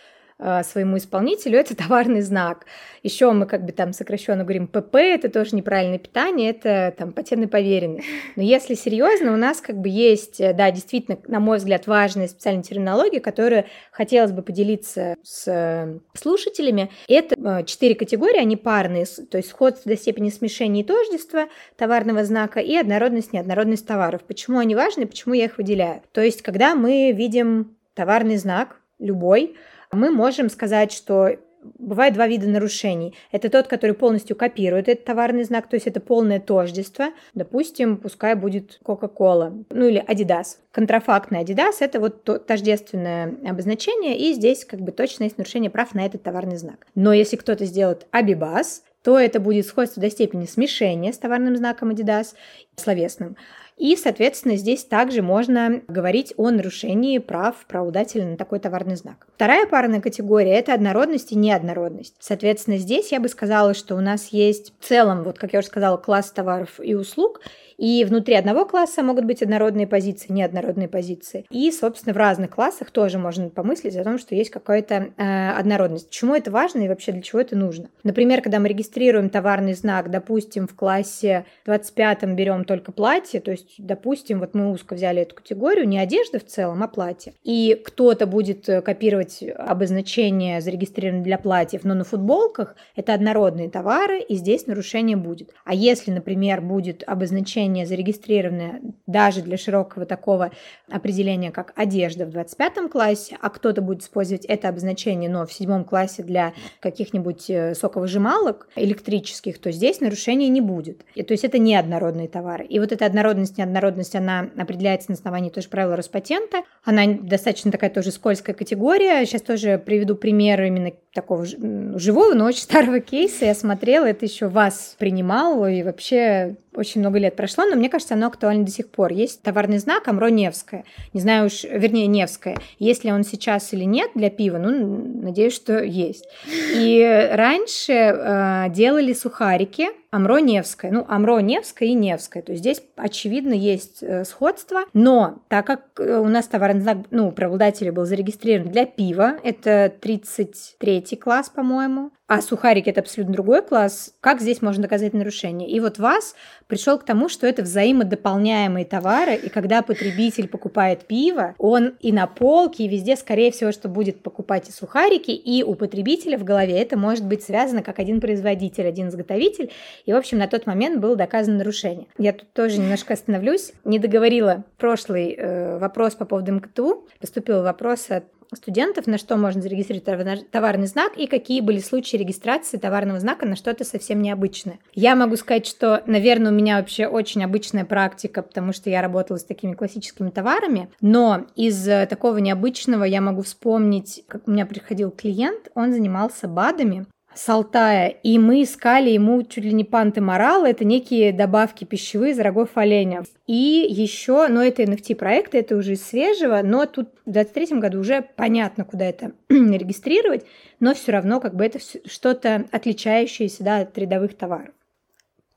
своему 0.63 0.97
исполнителю, 0.97 1.59
это 1.59 1.75
товарный 1.81 2.21
знак. 2.21 2.65
Еще 3.03 3.31
мы 3.31 3.47
как 3.47 3.65
бы 3.65 3.71
там 3.71 3.93
сокращенно 3.93 4.43
говорим 4.43 4.67
ПП, 4.67 4.95
это 4.95 5.29
тоже 5.29 5.55
неправильное 5.55 5.97
питание, 5.97 6.51
это 6.51 6.93
там 6.95 7.13
патентный 7.13 7.47
поверенный. 7.47 8.03
Но 8.35 8.43
если 8.43 8.75
серьезно, 8.75 9.33
у 9.33 9.37
нас 9.37 9.59
как 9.59 9.77
бы 9.77 9.89
есть, 9.89 10.39
э, 10.39 10.53
да, 10.53 10.69
действительно, 10.71 11.17
на 11.27 11.39
мой 11.39 11.57
взгляд, 11.57 11.87
важная 11.87 12.27
специальная 12.27 12.63
терминология, 12.63 13.19
которую 13.19 13.65
хотелось 13.91 14.31
бы 14.31 14.43
поделиться 14.43 15.15
с 15.23 15.47
э, 15.47 15.99
слушателями. 16.13 16.91
Это 17.07 17.35
э, 17.35 17.65
четыре 17.65 17.95
категории, 17.95 18.39
они 18.39 18.55
парные, 18.55 19.05
то 19.05 19.37
есть 19.37 19.49
сходство 19.49 19.91
до 19.91 19.97
степени 19.97 20.29
смешения 20.29 20.81
и 20.81 20.85
тождества 20.85 21.47
товарного 21.77 22.23
знака 22.23 22.59
и 22.59 22.75
однородность, 22.75 23.33
неоднородность 23.33 23.87
товаров. 23.87 24.21
Почему 24.27 24.59
они 24.59 24.75
важны, 24.75 25.07
почему 25.07 25.33
я 25.33 25.45
их 25.45 25.57
выделяю? 25.57 26.01
То 26.11 26.21
есть, 26.21 26.41
когда 26.41 26.75
мы 26.75 27.11
видим 27.11 27.75
товарный 27.95 28.37
знак, 28.37 28.79
любой, 28.99 29.55
мы 29.91 30.11
можем 30.11 30.49
сказать, 30.49 30.91
что 30.91 31.37
бывает 31.77 32.13
два 32.13 32.27
вида 32.27 32.47
нарушений. 32.47 33.13
Это 33.31 33.49
тот, 33.49 33.67
который 33.67 33.93
полностью 33.93 34.35
копирует 34.35 34.87
этот 34.87 35.05
товарный 35.05 35.43
знак, 35.43 35.67
то 35.69 35.75
есть 35.75 35.87
это 35.87 35.99
полное 35.99 36.39
тождество. 36.39 37.07
Допустим, 37.33 37.97
пускай 37.97 38.35
будет 38.35 38.79
Coca-Cola, 38.83 39.65
ну 39.69 39.85
или 39.85 40.03
Adidas. 40.07 40.57
Контрафактный 40.71 41.43
Adidas– 41.43 41.75
это 41.79 41.99
вот 41.99 42.23
то, 42.23 42.39
тождественное 42.39 43.35
обозначение, 43.47 44.17
и 44.17 44.33
здесь 44.33 44.65
как 44.65 44.79
бы 44.79 44.91
точно 44.91 45.25
есть 45.25 45.37
нарушение 45.37 45.69
прав 45.69 45.93
на 45.93 46.05
этот 46.05 46.23
товарный 46.23 46.57
знак. 46.57 46.87
Но 46.95 47.13
если 47.13 47.35
кто-то 47.35 47.65
сделает 47.65 48.07
Abibas, 48.11 48.81
то 49.03 49.19
это 49.19 49.39
будет 49.39 49.65
сходство 49.65 50.01
до 50.01 50.09
степени 50.09 50.45
смешения 50.45 51.11
с 51.11 51.17
товарным 51.17 51.55
знаком 51.55 51.91
Adidas, 51.91 52.33
словесным. 52.75 53.35
И, 53.81 53.95
соответственно, 53.95 54.57
здесь 54.57 54.85
также 54.85 55.23
можно 55.23 55.81
говорить 55.87 56.35
о 56.37 56.51
нарушении 56.51 57.17
прав 57.17 57.55
правообладателя 57.67 58.25
на 58.25 58.37
такой 58.37 58.59
товарный 58.59 58.95
знак. 58.95 59.25
Вторая 59.35 59.65
парная 59.65 60.01
категория– 60.01 60.53
это 60.59 60.75
однородность 60.75 61.31
и 61.31 61.35
неоднородность. 61.35 62.13
Соответственно, 62.19 62.77
здесь 62.77 63.11
я 63.11 63.19
бы 63.19 63.27
сказала, 63.27 63.73
что 63.73 63.95
у 63.95 63.99
нас 63.99 64.27
есть 64.27 64.71
в 64.79 64.87
целом, 64.87 65.23
вот 65.23 65.39
как 65.39 65.53
я 65.53 65.59
уже 65.59 65.67
сказала, 65.67 65.97
класс 65.97 66.29
товаров 66.29 66.79
и 66.79 66.93
услуг, 66.93 67.41
и 67.81 68.05
внутри 68.05 68.35
одного 68.35 68.65
класса 68.65 69.01
могут 69.01 69.25
быть 69.25 69.41
однородные 69.41 69.87
позиции, 69.87 70.31
неоднородные 70.31 70.87
позиции. 70.87 71.47
И, 71.49 71.71
собственно, 71.71 72.13
в 72.13 72.17
разных 72.17 72.51
классах 72.51 72.91
тоже 72.91 73.17
можно 73.17 73.49
помыслить 73.49 73.95
о 73.95 74.03
том, 74.03 74.19
что 74.19 74.35
есть 74.35 74.51
какая-то 74.51 75.13
э, 75.17 75.49
однородность. 75.57 76.09
Почему 76.09 76.35
это 76.35 76.51
важно 76.51 76.81
и 76.81 76.87
вообще 76.87 77.11
для 77.11 77.23
чего 77.23 77.41
это 77.41 77.55
нужно? 77.55 77.89
Например, 78.03 78.43
когда 78.43 78.59
мы 78.59 78.67
регистрируем 78.67 79.31
товарный 79.31 79.73
знак, 79.73 80.11
допустим, 80.11 80.67
в 80.67 80.75
классе 80.75 81.47
25 81.65 82.25
берем 82.35 82.65
только 82.65 82.91
платье, 82.91 83.41
то 83.41 83.49
есть, 83.49 83.70
допустим, 83.77 84.39
вот 84.39 84.53
мы 84.53 84.71
узко 84.71 84.95
взяли 84.95 85.21
эту 85.21 85.35
категорию, 85.35 85.87
не 85.87 85.99
одежда 85.99 86.39
в 86.39 86.45
целом, 86.45 86.83
а 86.83 86.87
платье. 86.87 87.33
И 87.43 87.79
кто-то 87.83 88.25
будет 88.25 88.67
э, 88.69 88.81
копировать 88.81 89.43
обозначение, 89.57 90.61
зарегистрированное 90.61 91.23
для 91.23 91.37
платьев, 91.37 91.83
но 91.83 91.93
на 91.93 92.03
футболках 92.03 92.75
это 92.95 93.13
однородные 93.13 93.69
товары, 93.69 94.21
и 94.21 94.35
здесь 94.35 94.67
нарушение 94.67 95.17
будет. 95.17 95.51
А 95.65 95.73
если, 95.73 96.11
например, 96.11 96.61
будет 96.61 97.03
обозначение 97.05 97.85
зарегистрированное 97.85 98.81
даже 99.07 99.41
для 99.41 99.57
широкого 99.57 100.05
такого 100.05 100.51
определения, 100.89 101.51
как 101.51 101.73
одежда 101.75 102.25
в 102.25 102.31
25 102.31 102.89
классе, 102.91 103.37
а 103.41 103.49
кто-то 103.49 103.81
будет 103.81 104.01
использовать 104.01 104.45
это 104.45 104.69
обозначение, 104.69 105.29
но 105.29 105.45
в 105.45 105.53
седьмом 105.53 105.83
классе 105.83 106.23
для 106.23 106.53
каких-нибудь 106.79 107.49
э, 107.49 107.75
соковыжималок 107.75 108.67
электрических, 108.75 109.59
то 109.59 109.71
здесь 109.71 110.01
нарушений 110.01 110.49
не 110.49 110.61
будет. 110.61 111.01
И, 111.15 111.23
то 111.23 111.33
есть 111.33 111.43
это 111.43 111.57
неоднородные 111.57 112.27
товары. 112.27 112.65
И 112.65 112.79
вот 112.79 112.91
эта 112.91 113.05
однородность, 113.05 113.59
неоднородность, 113.61 114.15
она 114.15 114.49
определяется 114.57 115.11
на 115.11 115.15
основании 115.15 115.49
тоже 115.49 115.69
правила 115.69 115.95
Роспатента. 115.95 116.63
Она 116.83 117.05
достаточно 117.07 117.71
такая 117.71 117.89
тоже 117.89 118.11
скользкая 118.11 118.55
категория. 118.55 119.25
Сейчас 119.25 119.41
тоже 119.41 119.81
приведу 119.83 120.15
пример 120.15 120.61
именно 120.63 120.91
такого 121.13 121.45
живого, 121.45 122.33
но 122.33 122.45
очень 122.45 122.61
старого 122.63 122.99
кейса. 122.99 123.45
Я 123.45 123.55
смотрела, 123.55 124.05
это 124.05 124.25
еще 124.25 124.47
вас 124.47 124.95
принимал, 124.97 125.65
и 125.65 125.83
вообще 125.83 126.57
очень 126.73 127.01
много 127.01 127.19
лет 127.19 127.35
прошло, 127.35 127.65
но 127.65 127.75
мне 127.75 127.89
кажется, 127.89 128.13
оно 128.13 128.27
актуально 128.27 128.65
до 128.65 128.71
сих 128.71 128.89
пор. 128.89 129.11
Есть 129.11 129.41
товарный 129.41 129.77
знак 129.77 130.07
Амро 130.07 130.29
Невская. 130.29 130.85
Не 131.13 131.21
знаю 131.21 131.47
уж, 131.47 131.63
вернее, 131.63 132.07
Невская. 132.07 132.57
Есть 132.79 133.03
ли 133.03 133.11
он 133.11 133.23
сейчас 133.23 133.73
или 133.73 133.83
нет 133.83 134.11
для 134.15 134.29
пива, 134.29 134.57
ну, 134.57 135.21
надеюсь, 135.21 135.53
что 135.53 135.83
есть. 135.83 136.25
И 136.47 137.29
раньше 137.33 137.93
э, 137.93 138.65
делали 138.69 139.13
сухарики 139.13 139.89
Амро 140.11 140.39
Невская. 140.39 140.91
Ну, 140.91 141.05
Амро 141.07 141.39
Невская 141.39 141.89
и 141.89 141.93
Невская. 141.93 142.43
То 142.43 142.51
есть 142.51 142.61
здесь, 142.61 142.83
очевидно, 142.97 143.53
есть 143.53 144.03
э, 144.03 144.25
сходство. 144.25 144.81
Но 144.93 145.41
так 145.47 145.65
как 145.65 145.81
э, 145.99 146.17
у 146.17 146.27
нас 146.27 146.47
товарный 146.47 146.81
знак, 146.81 146.97
ну, 147.11 147.31
правообладателя 147.31 147.93
был 147.93 148.05
зарегистрирован 148.05 148.71
для 148.71 148.85
пива, 148.85 149.37
это 149.43 149.91
33 150.01 151.15
класс, 151.15 151.49
по-моему, 151.49 152.11
а 152.31 152.41
сухарики 152.41 152.89
это 152.89 153.01
абсолютно 153.01 153.33
другой 153.33 153.61
класс, 153.61 154.13
как 154.21 154.39
здесь 154.39 154.61
можно 154.61 154.83
доказать 154.83 155.11
нарушение? 155.11 155.69
И 155.69 155.81
вот 155.81 155.99
вас 155.99 156.33
пришел 156.67 156.97
к 156.97 157.03
тому, 157.03 157.27
что 157.27 157.45
это 157.45 157.61
взаимодополняемые 157.61 158.85
товары, 158.85 159.35
и 159.35 159.49
когда 159.49 159.81
потребитель 159.81 160.47
покупает 160.47 161.03
пиво, 161.07 161.55
он 161.57 161.95
и 161.99 162.13
на 162.13 162.27
полке, 162.27 162.85
и 162.85 162.87
везде, 162.87 163.17
скорее 163.17 163.51
всего, 163.51 163.73
что 163.73 163.89
будет 163.89 164.23
покупать 164.23 164.69
и 164.69 164.71
сухарики, 164.71 165.31
и 165.31 165.61
у 165.61 165.75
потребителя 165.75 166.37
в 166.37 166.45
голове 166.45 166.79
это 166.79 166.97
может 166.97 167.25
быть 167.25 167.43
связано 167.43 167.83
как 167.83 167.99
один 167.99 168.21
производитель, 168.21 168.87
один 168.87 169.09
изготовитель, 169.09 169.69
и, 170.05 170.13
в 170.13 170.15
общем, 170.15 170.37
на 170.37 170.47
тот 170.47 170.65
момент 170.65 171.01
было 171.01 171.17
доказано 171.17 171.57
нарушение. 171.57 172.07
Я 172.17 172.31
тут 172.31 172.53
тоже 172.53 172.79
немножко 172.79 173.11
остановлюсь. 173.11 173.73
Не 173.83 173.99
договорила 173.99 174.63
прошлый 174.77 175.35
э, 175.37 175.79
вопрос 175.79 176.15
по 176.15 176.23
поводу 176.23 176.53
МКТУ. 176.53 177.09
Поступил 177.19 177.61
вопрос 177.61 178.09
от 178.09 178.23
студентов, 178.55 179.07
на 179.07 179.17
что 179.17 179.37
можно 179.37 179.61
зарегистрировать 179.61 180.49
товарный 180.51 180.87
знак 180.87 181.17
и 181.17 181.27
какие 181.27 181.61
были 181.61 181.79
случаи 181.79 182.17
регистрации 182.17 182.77
товарного 182.77 183.19
знака 183.19 183.45
на 183.45 183.55
что-то 183.55 183.83
совсем 183.83 184.21
необычное. 184.21 184.79
Я 184.93 185.15
могу 185.15 185.35
сказать, 185.35 185.65
что, 185.65 186.03
наверное, 186.05 186.51
у 186.51 186.55
меня 186.55 186.77
вообще 186.77 187.07
очень 187.07 187.43
обычная 187.43 187.85
практика, 187.85 188.41
потому 188.41 188.73
что 188.73 188.89
я 188.89 189.01
работала 189.01 189.37
с 189.37 189.43
такими 189.43 189.73
классическими 189.73 190.29
товарами, 190.29 190.89
но 191.01 191.45
из 191.55 191.87
э, 191.87 192.05
такого 192.07 192.37
необычного 192.37 193.03
я 193.03 193.21
могу 193.21 193.41
вспомнить, 193.41 194.23
как 194.27 194.47
у 194.47 194.51
меня 194.51 194.65
приходил 194.65 195.11
клиент, 195.11 195.69
он 195.75 195.93
занимался 195.93 196.47
БАДами, 196.47 197.05
с 197.33 197.47
Алтая, 197.49 198.09
и 198.09 198.37
мы 198.37 198.63
искали 198.63 199.09
ему 199.09 199.41
чуть 199.43 199.63
ли 199.63 199.73
не 199.73 199.83
панты 199.83 200.21
морал, 200.21 200.65
это 200.65 200.83
некие 200.83 201.31
добавки 201.31 201.85
пищевые 201.85 202.33
из 202.33 202.39
рогов 202.39 202.69
оленя. 202.75 203.23
И 203.47 203.87
еще, 203.89 204.47
но 204.47 204.63
это 204.63 204.83
NFT 204.83 205.15
проект, 205.15 205.55
это 205.55 205.75
уже 205.75 205.93
из 205.93 206.05
свежего, 206.05 206.61
но 206.63 206.85
тут 206.85 207.09
в 207.25 207.31
2023 207.31 207.79
году 207.79 207.99
уже 207.99 208.25
понятно, 208.35 208.83
куда 208.83 209.05
это 209.05 209.31
регистрировать, 209.49 210.45
но 210.79 210.93
все 210.93 211.13
равно 211.13 211.39
как 211.39 211.55
бы 211.55 211.65
это 211.65 211.79
что-то 212.05 212.65
отличающееся 212.71 213.63
да, 213.63 213.79
от 213.79 213.97
рядовых 213.97 214.35
товаров. 214.35 214.73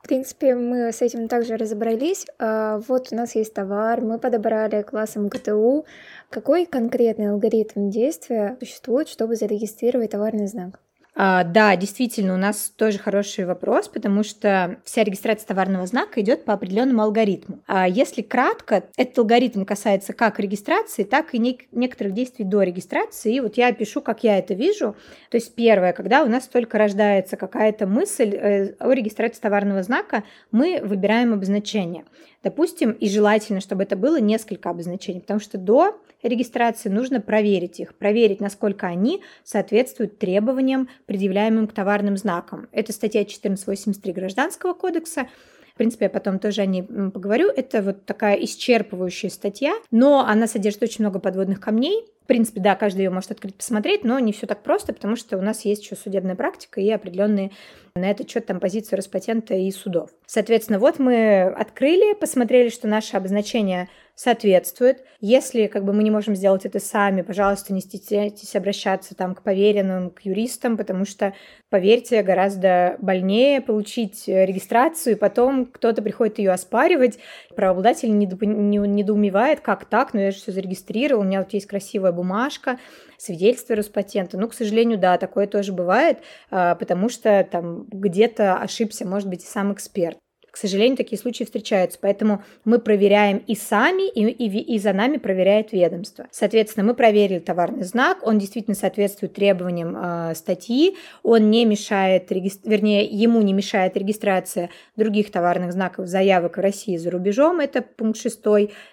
В 0.05 0.07
принципе, 0.07 0.55
мы 0.55 0.93
с 0.93 1.01
этим 1.01 1.29
также 1.29 1.57
разобрались. 1.57 2.27
А, 2.39 2.79
вот 2.89 3.09
у 3.11 3.17
нас 3.17 3.35
есть 3.35 3.55
товар, 3.55 4.03
мы 4.03 4.19
подобрали 4.19 4.83
классом 4.83 5.29
ГТУ. 5.29 5.87
Какой 6.29 6.67
конкретный 6.67 7.31
алгоритм 7.31 7.89
действия 7.89 8.59
существует, 8.61 9.09
чтобы 9.09 9.35
зарегистрировать 9.35 10.11
товарный 10.11 10.47
знак? 10.47 10.84
А, 11.17 11.45
да, 11.45 11.77
действительно, 11.77 12.35
у 12.35 12.37
нас 12.37 12.73
тоже 12.77 12.99
хороший 12.99 13.45
вопрос, 13.45 13.89
потому 13.89 14.25
что 14.25 14.79
вся 14.85 15.05
регистрация 15.05 15.47
товарного 15.47 15.87
знака 15.87 16.21
идет 16.21 16.45
по 16.45 16.53
определенному 16.53 17.03
алгоритму. 17.03 17.61
А 17.67 17.87
если 17.87 18.23
кратко, 18.23 18.85
этот 18.97 19.19
алгоритм 19.19 19.65
касается 19.65 20.13
как 20.13 20.41
регистрации, 20.41 21.05
так 21.05 21.33
и 21.35 21.39
нек- 21.39 21.67
некоторых 21.71 22.15
действий 22.15 22.45
до 22.45 22.63
регистрации. 22.63 23.37
И 23.37 23.41
вот 23.41 23.57
я 23.57 23.73
пишу, 23.73 24.01
как 24.01 24.25
я 24.25 24.39
это 24.39 24.55
вижу. 24.55 24.97
То 25.31 25.37
есть 25.37 25.55
первое, 25.55 25.93
когда 25.93 26.25
у 26.25 26.27
нас 26.27 26.49
только 26.49 26.79
рождается 26.79 27.37
какая-то 27.37 27.87
мысль 27.87 28.35
э, 28.35 28.75
о 28.81 28.93
регистрации 28.93 29.41
товарного 29.41 29.85
знака, 29.85 30.25
мы 30.51 30.81
выбираем 30.83 31.33
обозначение. 31.33 32.05
Допустим, 32.45 32.93
и 32.93 33.09
желательно, 33.09 33.61
чтобы 33.61 33.85
это 33.85 33.97
было 33.97 34.21
несколько 34.21 34.69
обозначений, 34.69 35.21
потому 35.21 35.41
что 35.41 35.57
до 35.57 35.99
регистрации 36.23 36.91
нужно 36.91 37.23
проверить 37.23 37.81
их, 37.81 37.95
проверить, 37.95 38.41
насколько 38.41 38.87
они 38.87 39.23
соответствуют 39.45 40.19
требованиям, 40.19 40.91
предъявляемым 41.07 41.67
к 41.67 41.73
товарным 41.73 42.19
знакам. 42.19 42.69
Это 42.71 42.93
статья 42.93 43.23
1483 43.23 44.13
Гражданского 44.13 44.75
кодекса. 44.75 45.27
В 45.73 45.79
принципе, 45.79 46.05
я 46.05 46.11
потом 46.11 46.39
тоже 46.39 46.61
о 46.61 46.67
ней 46.67 46.83
поговорю. 46.83 47.49
Это 47.49 47.83
вот 47.83 48.05
такая 48.05 48.37
исчерпывающая 48.37 49.31
статья, 49.31 49.75
но 49.91 50.21
она 50.21 50.47
содержит 50.47 50.83
очень 50.83 51.03
много 51.03 51.21
подводных 51.21 51.61
камней. 51.61 52.05
В 52.25 52.27
принципе, 52.27 52.61
да, 52.61 52.75
каждый 52.75 53.05
ее 53.05 53.11
может 53.11 53.31
открыть, 53.33 53.55
посмотреть, 53.55 54.03
но 54.03 54.19
не 54.19 54.33
все 54.33 54.47
так 54.47 54.63
просто, 54.63 54.95
потому 54.95 55.15
что 55.15 55.37
у 55.37 55.43
нас 55.43 55.67
есть 55.67 55.85
еще 55.85 55.95
судебная 55.95 56.35
практика 56.35 56.81
и 56.81 56.91
определенные 56.91 57.51
на 57.95 58.11
этот 58.11 58.31
счет 58.31 58.47
там 58.47 58.61
позиции 58.61 58.97
Роспатента 58.97 59.55
и 59.55 59.71
судов. 59.71 60.09
Соответственно, 60.27 60.79
вот 60.79 60.99
мы 60.99 61.43
открыли, 61.43 62.15
посмотрели, 62.15 62.71
что 62.71 62.89
наше 62.89 63.19
обозначение 63.19 63.91
соответствует. 64.15 65.03
Если 65.21 65.67
как 65.67 65.85
бы 65.85 65.93
мы 65.93 66.03
не 66.05 66.11
можем 66.11 66.37
сделать 66.37 66.65
это 66.65 66.79
сами, 66.79 67.23
пожалуйста, 67.23 67.73
не 67.73 67.81
стесняйтесь 67.81 68.55
обращаться 68.55 69.15
там 69.15 69.35
к 69.35 69.43
поверенным, 69.43 70.11
к 70.11 70.21
юристам, 70.21 70.77
потому 70.77 71.05
что, 71.05 71.35
поверьте, 71.69 72.23
гораздо 72.23 72.97
больнее 73.01 73.61
получить 73.61 74.25
регистрацию, 74.29 75.17
и 75.17 75.19
потом 75.19 75.67
кто-то 75.67 76.03
приходит 76.03 76.39
ее 76.39 76.53
оспаривать, 76.53 77.19
правообладатель 77.57 78.17
недоумевает, 78.17 79.61
как 79.61 79.85
так, 79.87 80.15
но 80.15 80.21
я 80.21 80.31
же 80.31 80.39
все 80.39 80.53
зарегистрировал, 80.53 81.23
у 81.23 81.25
меня 81.25 81.41
вот 81.41 81.53
есть 81.53 81.67
красивая 81.67 82.13
бумажка, 82.13 82.79
свидетельство 83.19 83.75
Роспатента. 83.75 84.39
Ну, 84.39 84.49
к 84.49 84.55
сожалению, 84.55 84.99
да, 84.99 85.19
такое 85.19 85.47
тоже 85.47 85.73
бывает, 85.73 86.19
а, 86.51 86.75
потому 86.75 87.09
что 87.09 87.47
там 87.51 87.87
где-то 87.91 88.57
ошибся, 88.57 89.07
может 89.07 89.29
быть, 89.29 89.43
и 89.43 89.47
сам 89.47 89.73
эксперт. 89.73 90.19
К 90.55 90.57
сожалению, 90.57 90.97
такие 90.97 91.21
случаи 91.21 91.43
встречаются, 91.43 91.99
поэтому 92.01 92.45
мы 92.65 92.79
проверяем 92.79 93.39
и 93.39 93.57
сами, 93.57 94.09
и, 94.09 94.25
и, 94.25 94.75
и 94.77 94.79
за 94.79 94.93
нами 94.93 95.17
проверяет 95.17 95.73
ведомство. 95.73 96.29
Соответственно, 96.31 96.87
мы 96.87 96.95
проверили 96.95 97.41
товарный 97.41 97.83
знак, 97.83 98.19
он 98.23 98.39
действительно 98.39 98.77
соответствует 98.77 99.35
требованиям 99.35 99.97
э, 99.97 100.35
статьи, 100.37 100.97
он 101.25 101.51
не 101.51 101.65
мешает, 101.65 102.31
вернее, 102.31 103.05
ему 103.05 103.43
не 103.43 103.53
мешает 103.53 103.97
регистрация 103.97 104.71
других 104.95 105.33
товарных 105.33 105.73
знаков 105.73 106.07
заявок 106.07 106.57
в 106.57 106.61
России 106.61 106.99
за 106.99 107.11
рубежом, 107.11 107.59
это 107.59 107.83
пункт 107.83 108.21
6 108.21 108.41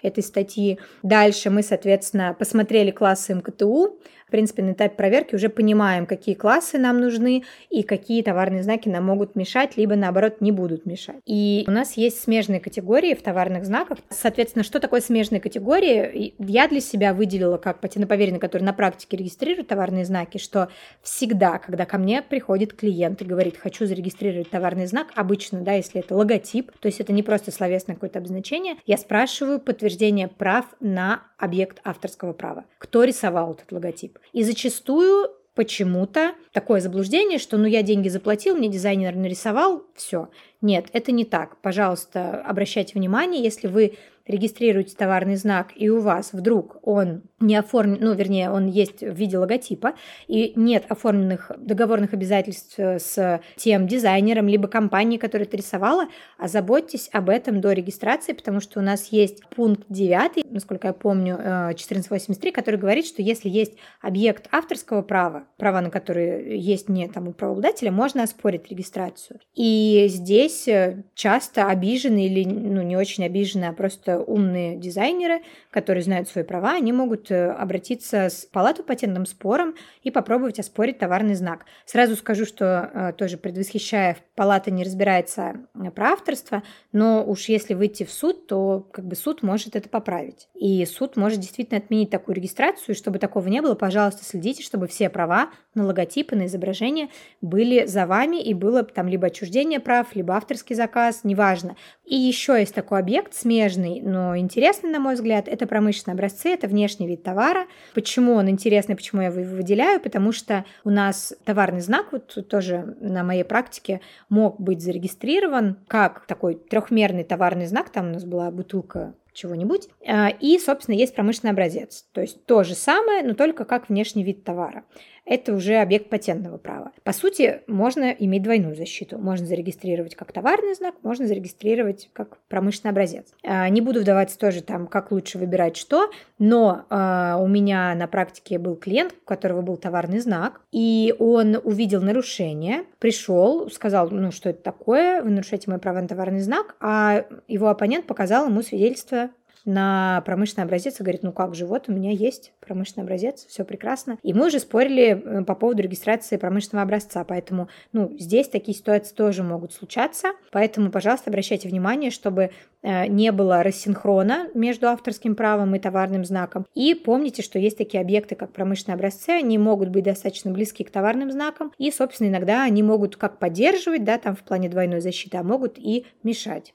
этой 0.02 0.24
статьи. 0.24 0.80
Дальше 1.04 1.50
мы, 1.50 1.62
соответственно, 1.62 2.34
посмотрели 2.36 2.90
классы 2.90 3.34
МКТУ, 3.34 4.00
принципе, 4.32 4.62
на 4.62 4.72
этапе 4.72 4.96
проверки 4.96 5.36
уже 5.36 5.48
понимаем, 5.48 6.06
какие 6.06 6.34
классы 6.34 6.78
нам 6.78 7.00
нужны 7.00 7.44
и 7.70 7.84
какие 7.84 8.22
товарные 8.22 8.62
знаки 8.62 8.88
нам 8.88 9.04
могут 9.04 9.36
мешать, 9.36 9.76
либо, 9.76 9.94
наоборот, 9.94 10.40
не 10.40 10.50
будут 10.50 10.86
мешать. 10.86 11.20
И 11.26 11.64
у 11.68 11.70
нас 11.70 11.96
есть 11.96 12.20
смежные 12.20 12.58
категории 12.58 13.14
в 13.14 13.22
товарных 13.22 13.64
знаках. 13.64 13.98
Соответственно, 14.08 14.64
что 14.64 14.80
такое 14.80 15.00
смежные 15.00 15.40
категории? 15.40 16.34
Я 16.38 16.66
для 16.66 16.80
себя 16.80 17.14
выделила 17.14 17.58
как 17.58 17.80
патентоповеренный, 17.80 18.40
который 18.40 18.62
на 18.62 18.72
практике 18.72 19.16
регистрирует 19.16 19.68
товарные 19.68 20.04
знаки, 20.04 20.38
что 20.38 20.68
всегда, 21.02 21.58
когда 21.58 21.84
ко 21.84 21.98
мне 21.98 22.22
приходит 22.22 22.72
клиент 22.72 23.22
и 23.22 23.24
говорит, 23.24 23.56
хочу 23.56 23.86
зарегистрировать 23.86 24.50
товарный 24.50 24.86
знак, 24.86 25.08
обычно, 25.14 25.60
да, 25.60 25.74
если 25.74 26.00
это 26.00 26.16
логотип, 26.16 26.72
то 26.80 26.86
есть 26.86 27.00
это 27.00 27.12
не 27.12 27.22
просто 27.22 27.52
словесное 27.52 27.94
какое-то 27.94 28.18
обозначение, 28.18 28.76
я 28.86 28.96
спрашиваю 28.96 29.60
подтверждение 29.60 30.28
прав 30.28 30.64
на 30.80 31.24
объект 31.36 31.80
авторского 31.84 32.32
права. 32.32 32.64
Кто 32.78 33.04
рисовал 33.04 33.52
этот 33.52 33.70
логотип? 33.72 34.18
И 34.32 34.42
зачастую 34.42 35.30
почему-то 35.54 36.34
такое 36.52 36.80
заблуждение, 36.80 37.38
что 37.38 37.58
ну 37.58 37.66
я 37.66 37.82
деньги 37.82 38.08
заплатил, 38.08 38.56
мне 38.56 38.68
дизайнер 38.68 39.14
нарисовал, 39.14 39.84
все. 39.94 40.28
Нет, 40.60 40.86
это 40.92 41.12
не 41.12 41.24
так. 41.24 41.60
Пожалуйста, 41.60 42.42
обращайте 42.46 42.94
внимание, 42.94 43.42
если 43.42 43.66
вы 43.66 43.98
регистрируете 44.32 44.96
товарный 44.96 45.36
знак, 45.36 45.68
и 45.76 45.88
у 45.88 46.00
вас 46.00 46.32
вдруг 46.32 46.78
он 46.82 47.22
не 47.40 47.56
оформлен, 47.56 47.98
ну, 48.00 48.14
вернее, 48.14 48.50
он 48.50 48.66
есть 48.66 49.00
в 49.00 49.14
виде 49.14 49.38
логотипа, 49.38 49.94
и 50.28 50.52
нет 50.56 50.84
оформленных 50.88 51.50
договорных 51.58 52.12
обязательств 52.14 52.78
с 52.78 53.40
тем 53.56 53.86
дизайнером, 53.86 54.48
либо 54.48 54.68
компанией, 54.68 55.18
которая 55.18 55.46
это 55.46 55.56
рисовала, 55.56 56.06
озаботьтесь 56.38 57.08
об 57.12 57.28
этом 57.28 57.60
до 57.60 57.72
регистрации, 57.72 58.32
потому 58.32 58.60
что 58.60 58.80
у 58.80 58.82
нас 58.82 59.08
есть 59.08 59.42
пункт 59.54 59.84
9, 59.88 60.50
насколько 60.50 60.88
я 60.88 60.92
помню, 60.92 61.34
1483, 61.34 62.50
э, 62.50 62.52
который 62.52 62.76
говорит, 62.78 63.06
что 63.06 63.22
если 63.22 63.48
есть 63.48 63.74
объект 64.00 64.48
авторского 64.52 65.02
права, 65.02 65.44
права 65.58 65.80
на 65.80 65.90
которые 65.90 66.58
есть 66.58 66.88
не 66.88 67.08
там 67.08 67.28
у 67.28 67.32
правообладателя, 67.32 67.90
можно 67.90 68.22
оспорить 68.22 68.70
регистрацию. 68.70 69.40
И 69.54 70.06
здесь 70.08 70.68
э, 70.68 71.04
часто 71.14 71.66
обижены 71.66 72.26
или, 72.26 72.44
ну, 72.44 72.82
не 72.82 72.96
очень 72.96 73.24
обижены, 73.24 73.66
а 73.66 73.72
просто 73.72 74.21
умные 74.22 74.76
дизайнеры, 74.76 75.42
которые 75.70 76.02
знают 76.02 76.28
свои 76.28 76.44
права, 76.44 76.72
они 76.72 76.92
могут 76.92 77.30
э, 77.30 77.50
обратиться 77.50 78.28
с 78.28 78.44
палату 78.44 78.82
патентным 78.82 79.26
спором 79.26 79.74
и 80.02 80.10
попробовать 80.10 80.58
оспорить 80.58 80.98
товарный 80.98 81.34
знак. 81.34 81.64
Сразу 81.86 82.16
скажу, 82.16 82.44
что 82.44 82.90
э, 82.92 83.12
тоже 83.16 83.36
предвосхищая, 83.36 84.16
палата 84.34 84.70
не 84.70 84.84
разбирается 84.84 85.54
э, 85.74 85.90
про 85.90 86.12
авторство, 86.12 86.62
но 86.92 87.24
уж 87.24 87.46
если 87.46 87.74
выйти 87.74 88.04
в 88.04 88.10
суд, 88.10 88.46
то 88.46 88.86
как 88.92 89.06
бы 89.06 89.16
суд 89.16 89.42
может 89.42 89.76
это 89.76 89.88
поправить. 89.88 90.48
И 90.54 90.84
суд 90.86 91.16
может 91.16 91.40
действительно 91.40 91.78
отменить 91.78 92.10
такую 92.10 92.36
регистрацию, 92.36 92.94
и 92.94 92.98
чтобы 92.98 93.18
такого 93.18 93.48
не 93.48 93.62
было, 93.62 93.74
пожалуйста, 93.74 94.24
следите, 94.24 94.62
чтобы 94.62 94.86
все 94.86 95.08
права 95.08 95.50
на 95.74 95.86
логотипы, 95.86 96.36
на 96.36 96.46
изображение 96.46 97.08
были 97.40 97.86
за 97.86 98.06
вами, 98.06 98.42
и 98.42 98.54
было 98.54 98.82
там 98.82 99.08
либо 99.08 99.28
отчуждение 99.28 99.80
прав, 99.80 100.14
либо 100.14 100.34
авторский 100.34 100.76
заказ, 100.76 101.20
неважно. 101.24 101.76
И 102.04 102.16
еще 102.16 102.58
есть 102.58 102.74
такой 102.74 102.98
объект 102.98 103.34
смежный, 103.34 104.01
но 104.02 104.36
интересный, 104.36 104.90
на 104.90 104.98
мой 104.98 105.14
взгляд, 105.14 105.48
это 105.48 105.66
промышленные 105.66 106.14
образцы, 106.14 106.50
это 106.50 106.66
внешний 106.66 107.06
вид 107.06 107.22
товара. 107.22 107.66
Почему 107.94 108.34
он 108.34 108.50
интересный, 108.50 108.96
почему 108.96 109.22
я 109.22 109.28
его 109.28 109.56
выделяю? 109.56 110.00
Потому 110.00 110.32
что 110.32 110.64
у 110.84 110.90
нас 110.90 111.32
товарный 111.44 111.80
знак, 111.80 112.08
вот 112.12 112.48
тоже 112.48 112.96
на 113.00 113.22
моей 113.22 113.44
практике, 113.44 114.00
мог 114.28 114.60
быть 114.60 114.82
зарегистрирован 114.82 115.78
как 115.86 116.26
такой 116.26 116.56
трехмерный 116.56 117.24
товарный 117.24 117.66
знак, 117.66 117.90
там 117.90 118.08
у 118.08 118.12
нас 118.12 118.24
была 118.24 118.50
бутылка 118.50 119.14
чего-нибудь. 119.32 119.88
А, 120.06 120.28
и, 120.28 120.58
собственно, 120.58 120.94
есть 120.94 121.14
промышленный 121.14 121.52
образец. 121.52 122.04
То 122.12 122.20
есть 122.20 122.44
то 122.44 122.64
же 122.64 122.74
самое, 122.74 123.22
но 123.22 123.34
только 123.34 123.64
как 123.64 123.88
внешний 123.88 124.24
вид 124.24 124.44
товара 124.44 124.84
это 125.24 125.54
уже 125.54 125.76
объект 125.76 126.08
патентного 126.08 126.58
права. 126.58 126.92
По 127.04 127.12
сути, 127.12 127.62
можно 127.66 128.10
иметь 128.10 128.42
двойную 128.42 128.74
защиту. 128.74 129.18
Можно 129.18 129.46
зарегистрировать 129.46 130.14
как 130.14 130.32
товарный 130.32 130.74
знак, 130.74 130.96
можно 131.02 131.26
зарегистрировать 131.26 132.10
как 132.12 132.38
промышленный 132.48 132.90
образец. 132.90 133.32
А, 133.44 133.68
не 133.68 133.80
буду 133.80 134.00
вдаваться 134.00 134.38
тоже 134.38 134.62
там, 134.62 134.86
как 134.86 135.12
лучше 135.12 135.38
выбирать 135.38 135.76
что, 135.76 136.10
но 136.38 136.84
а, 136.90 137.38
у 137.40 137.46
меня 137.46 137.94
на 137.94 138.08
практике 138.08 138.58
был 138.58 138.76
клиент, 138.76 139.14
у 139.22 139.26
которого 139.26 139.62
был 139.62 139.76
товарный 139.76 140.18
знак, 140.18 140.60
и 140.72 141.14
он 141.18 141.56
увидел 141.62 142.02
нарушение, 142.02 142.84
пришел, 142.98 143.70
сказал, 143.70 144.10
ну 144.10 144.32
что 144.32 144.50
это 144.50 144.62
такое, 144.62 145.22
вы 145.22 145.30
нарушаете 145.30 145.70
мой 145.70 145.78
право 145.78 146.00
на 146.00 146.08
товарный 146.08 146.40
знак, 146.40 146.76
а 146.80 147.24
его 147.46 147.68
оппонент 147.68 148.06
показал 148.06 148.46
ему 148.46 148.62
свидетельство 148.62 149.30
на 149.64 150.22
промышленный 150.26 150.64
образец 150.64 151.00
и 151.00 151.02
говорит, 151.02 151.22
ну 151.22 151.32
как 151.32 151.54
же, 151.54 151.66
вот 151.66 151.88
у 151.88 151.92
меня 151.92 152.10
есть 152.10 152.52
промышленный 152.60 153.04
образец, 153.04 153.46
все 153.46 153.64
прекрасно. 153.64 154.18
И 154.22 154.32
мы 154.32 154.46
уже 154.46 154.58
спорили 154.58 155.22
э, 155.24 155.44
по 155.44 155.54
поводу 155.54 155.82
регистрации 155.82 156.36
промышленного 156.36 156.84
образца, 156.84 157.24
поэтому, 157.24 157.68
ну, 157.92 158.12
здесь 158.18 158.48
такие 158.48 158.76
ситуации 158.76 159.14
тоже 159.14 159.42
могут 159.42 159.72
случаться, 159.72 160.28
поэтому, 160.50 160.90
пожалуйста, 160.90 161.30
обращайте 161.30 161.68
внимание, 161.68 162.10
чтобы 162.10 162.50
э, 162.82 163.06
не 163.06 163.32
было 163.32 163.62
рассинхрона 163.62 164.48
между 164.54 164.88
авторским 164.88 165.34
правом 165.34 165.74
и 165.74 165.78
товарным 165.78 166.24
знаком. 166.24 166.66
И 166.74 166.94
помните, 166.94 167.42
что 167.42 167.58
есть 167.58 167.78
такие 167.78 168.00
объекты, 168.00 168.34
как 168.34 168.52
промышленные 168.52 168.96
образцы, 168.96 169.30
они 169.30 169.58
могут 169.58 169.88
быть 169.90 170.04
достаточно 170.04 170.50
близки 170.50 170.84
к 170.84 170.90
товарным 170.90 171.30
знакам, 171.30 171.72
и, 171.78 171.90
собственно, 171.90 172.28
иногда 172.28 172.64
они 172.64 172.82
могут 172.82 173.16
как 173.16 173.38
поддерживать, 173.38 174.04
да, 174.04 174.18
там 174.18 174.36
в 174.36 174.40
плане 174.40 174.68
двойной 174.68 175.00
защиты, 175.00 175.36
а 175.36 175.42
могут 175.42 175.78
и 175.78 176.06
мешать. 176.22 176.74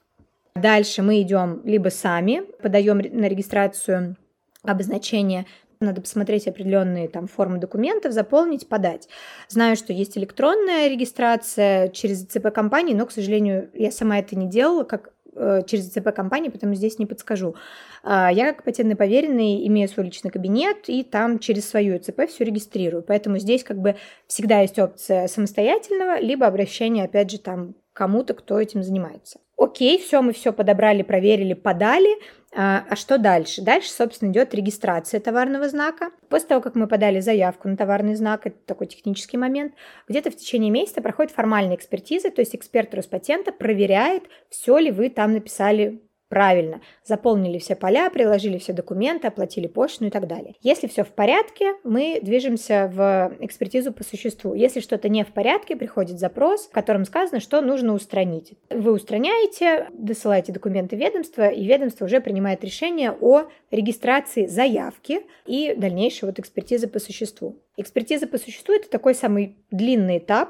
Дальше 0.57 1.01
мы 1.01 1.21
идем 1.21 1.61
либо 1.63 1.89
сами, 1.89 2.41
подаем 2.61 2.97
на 2.97 3.27
регистрацию 3.27 4.17
обозначение 4.63 5.45
надо 5.79 6.01
посмотреть 6.01 6.47
определенные 6.47 7.07
там 7.07 7.27
формы 7.27 7.59
документов, 7.59 8.13
заполнить, 8.13 8.67
подать. 8.67 9.07
Знаю, 9.47 9.75
что 9.75 9.93
есть 9.93 10.17
электронная 10.17 10.87
регистрация 10.87 11.89
через 11.89 12.25
ЦП 12.25 12.51
компании, 12.53 12.93
но, 12.93 13.05
к 13.05 13.11
сожалению, 13.11 13.69
я 13.73 13.91
сама 13.91 14.19
это 14.19 14.35
не 14.35 14.49
делала, 14.49 14.83
как 14.83 15.13
э, 15.35 15.61
через 15.67 15.89
ЦП 15.89 16.13
компании, 16.15 16.49
поэтому 16.49 16.73
здесь 16.73 16.97
не 16.97 17.05
подскажу. 17.05 17.55
А, 18.03 18.31
я 18.31 18.53
как 18.53 18.63
патентный 18.63 18.95
поверенный 18.95 19.67
имею 19.67 19.87
свой 19.87 20.07
личный 20.07 20.31
кабинет 20.31 20.87
и 20.87 21.03
там 21.03 21.39
через 21.39 21.69
свою 21.69 21.99
ЦП 21.99 22.21
все 22.27 22.43
регистрирую. 22.43 23.03
Поэтому 23.03 23.37
здесь 23.37 23.63
как 23.63 23.77
бы 23.77 23.97
всегда 24.27 24.61
есть 24.61 24.79
опция 24.79 25.27
самостоятельного, 25.27 26.19
либо 26.19 26.47
обращения, 26.47 27.03
опять 27.03 27.29
же, 27.29 27.39
там 27.39 27.75
кому-то, 27.93 28.33
кто 28.33 28.59
этим 28.59 28.83
занимается. 28.83 29.39
Окей, 29.57 29.99
все, 29.99 30.21
мы 30.21 30.33
все 30.33 30.53
подобрали, 30.53 31.01
проверили, 31.01 31.53
подали. 31.55 32.15
А, 32.55 32.85
а 32.89 32.95
что 32.95 33.17
дальше? 33.17 33.63
Дальше, 33.63 33.89
собственно, 33.89 34.29
идет 34.31 34.53
регистрация 34.53 35.19
товарного 35.19 35.67
знака. 35.67 36.11
После 36.29 36.47
того, 36.47 36.61
как 36.61 36.75
мы 36.75 36.87
подали 36.87 37.19
заявку 37.19 37.67
на 37.67 37.75
товарный 37.75 38.13
знак, 38.13 38.45
это 38.45 38.57
такой 38.65 38.85
технический 38.85 39.37
момент, 39.37 39.73
где-то 40.07 40.29
в 40.29 40.35
течение 40.35 40.69
месяца 40.69 41.01
проходит 41.01 41.31
формальная 41.31 41.75
экспертиза, 41.75 42.29
то 42.29 42.41
есть 42.41 42.55
эксперт 42.55 42.93
Роспатента 42.93 43.51
проверяет, 43.51 44.23
все 44.49 44.77
ли 44.77 44.91
вы 44.91 45.09
там 45.09 45.33
написали 45.33 46.01
Правильно. 46.29 46.81
Заполнили 47.05 47.57
все 47.57 47.75
поля, 47.75 48.09
приложили 48.09 48.57
все 48.57 48.73
документы, 48.73 49.27
оплатили 49.27 49.67
пошлину 49.67 50.09
и 50.09 50.11
так 50.11 50.27
далее. 50.27 50.55
Если 50.61 50.87
все 50.87 51.03
в 51.03 51.09
порядке, 51.09 51.75
мы 51.83 52.19
движемся 52.21 52.91
в 52.93 53.33
экспертизу 53.39 53.93
по 53.93 54.03
существу. 54.03 54.53
Если 54.53 54.81
что-то 54.81 55.07
не 55.07 55.23
в 55.23 55.27
порядке, 55.27 55.77
приходит 55.77 56.19
запрос, 56.19 56.67
в 56.67 56.71
котором 56.71 57.05
сказано, 57.05 57.39
что 57.39 57.61
нужно 57.61 57.93
устранить. 57.93 58.53
Вы 58.69 58.91
устраняете, 58.91 59.87
досылаете 59.93 60.51
документы 60.51 60.97
ведомства, 60.97 61.47
и 61.47 61.65
ведомство 61.65 62.05
уже 62.05 62.19
принимает 62.19 62.63
решение 62.63 63.11
о 63.11 63.43
регистрации 63.71 64.47
заявки 64.47 65.21
и 65.45 65.75
дальнейшей 65.77 66.25
вот 66.25 66.39
экспертизы 66.39 66.87
по 66.87 66.99
существу. 66.99 67.55
Экспертиза 67.77 68.27
по 68.27 68.37
существу– 68.37 68.73
это 68.75 68.89
такой 68.89 69.15
самый 69.15 69.55
длинный 69.71 70.17
этап, 70.17 70.49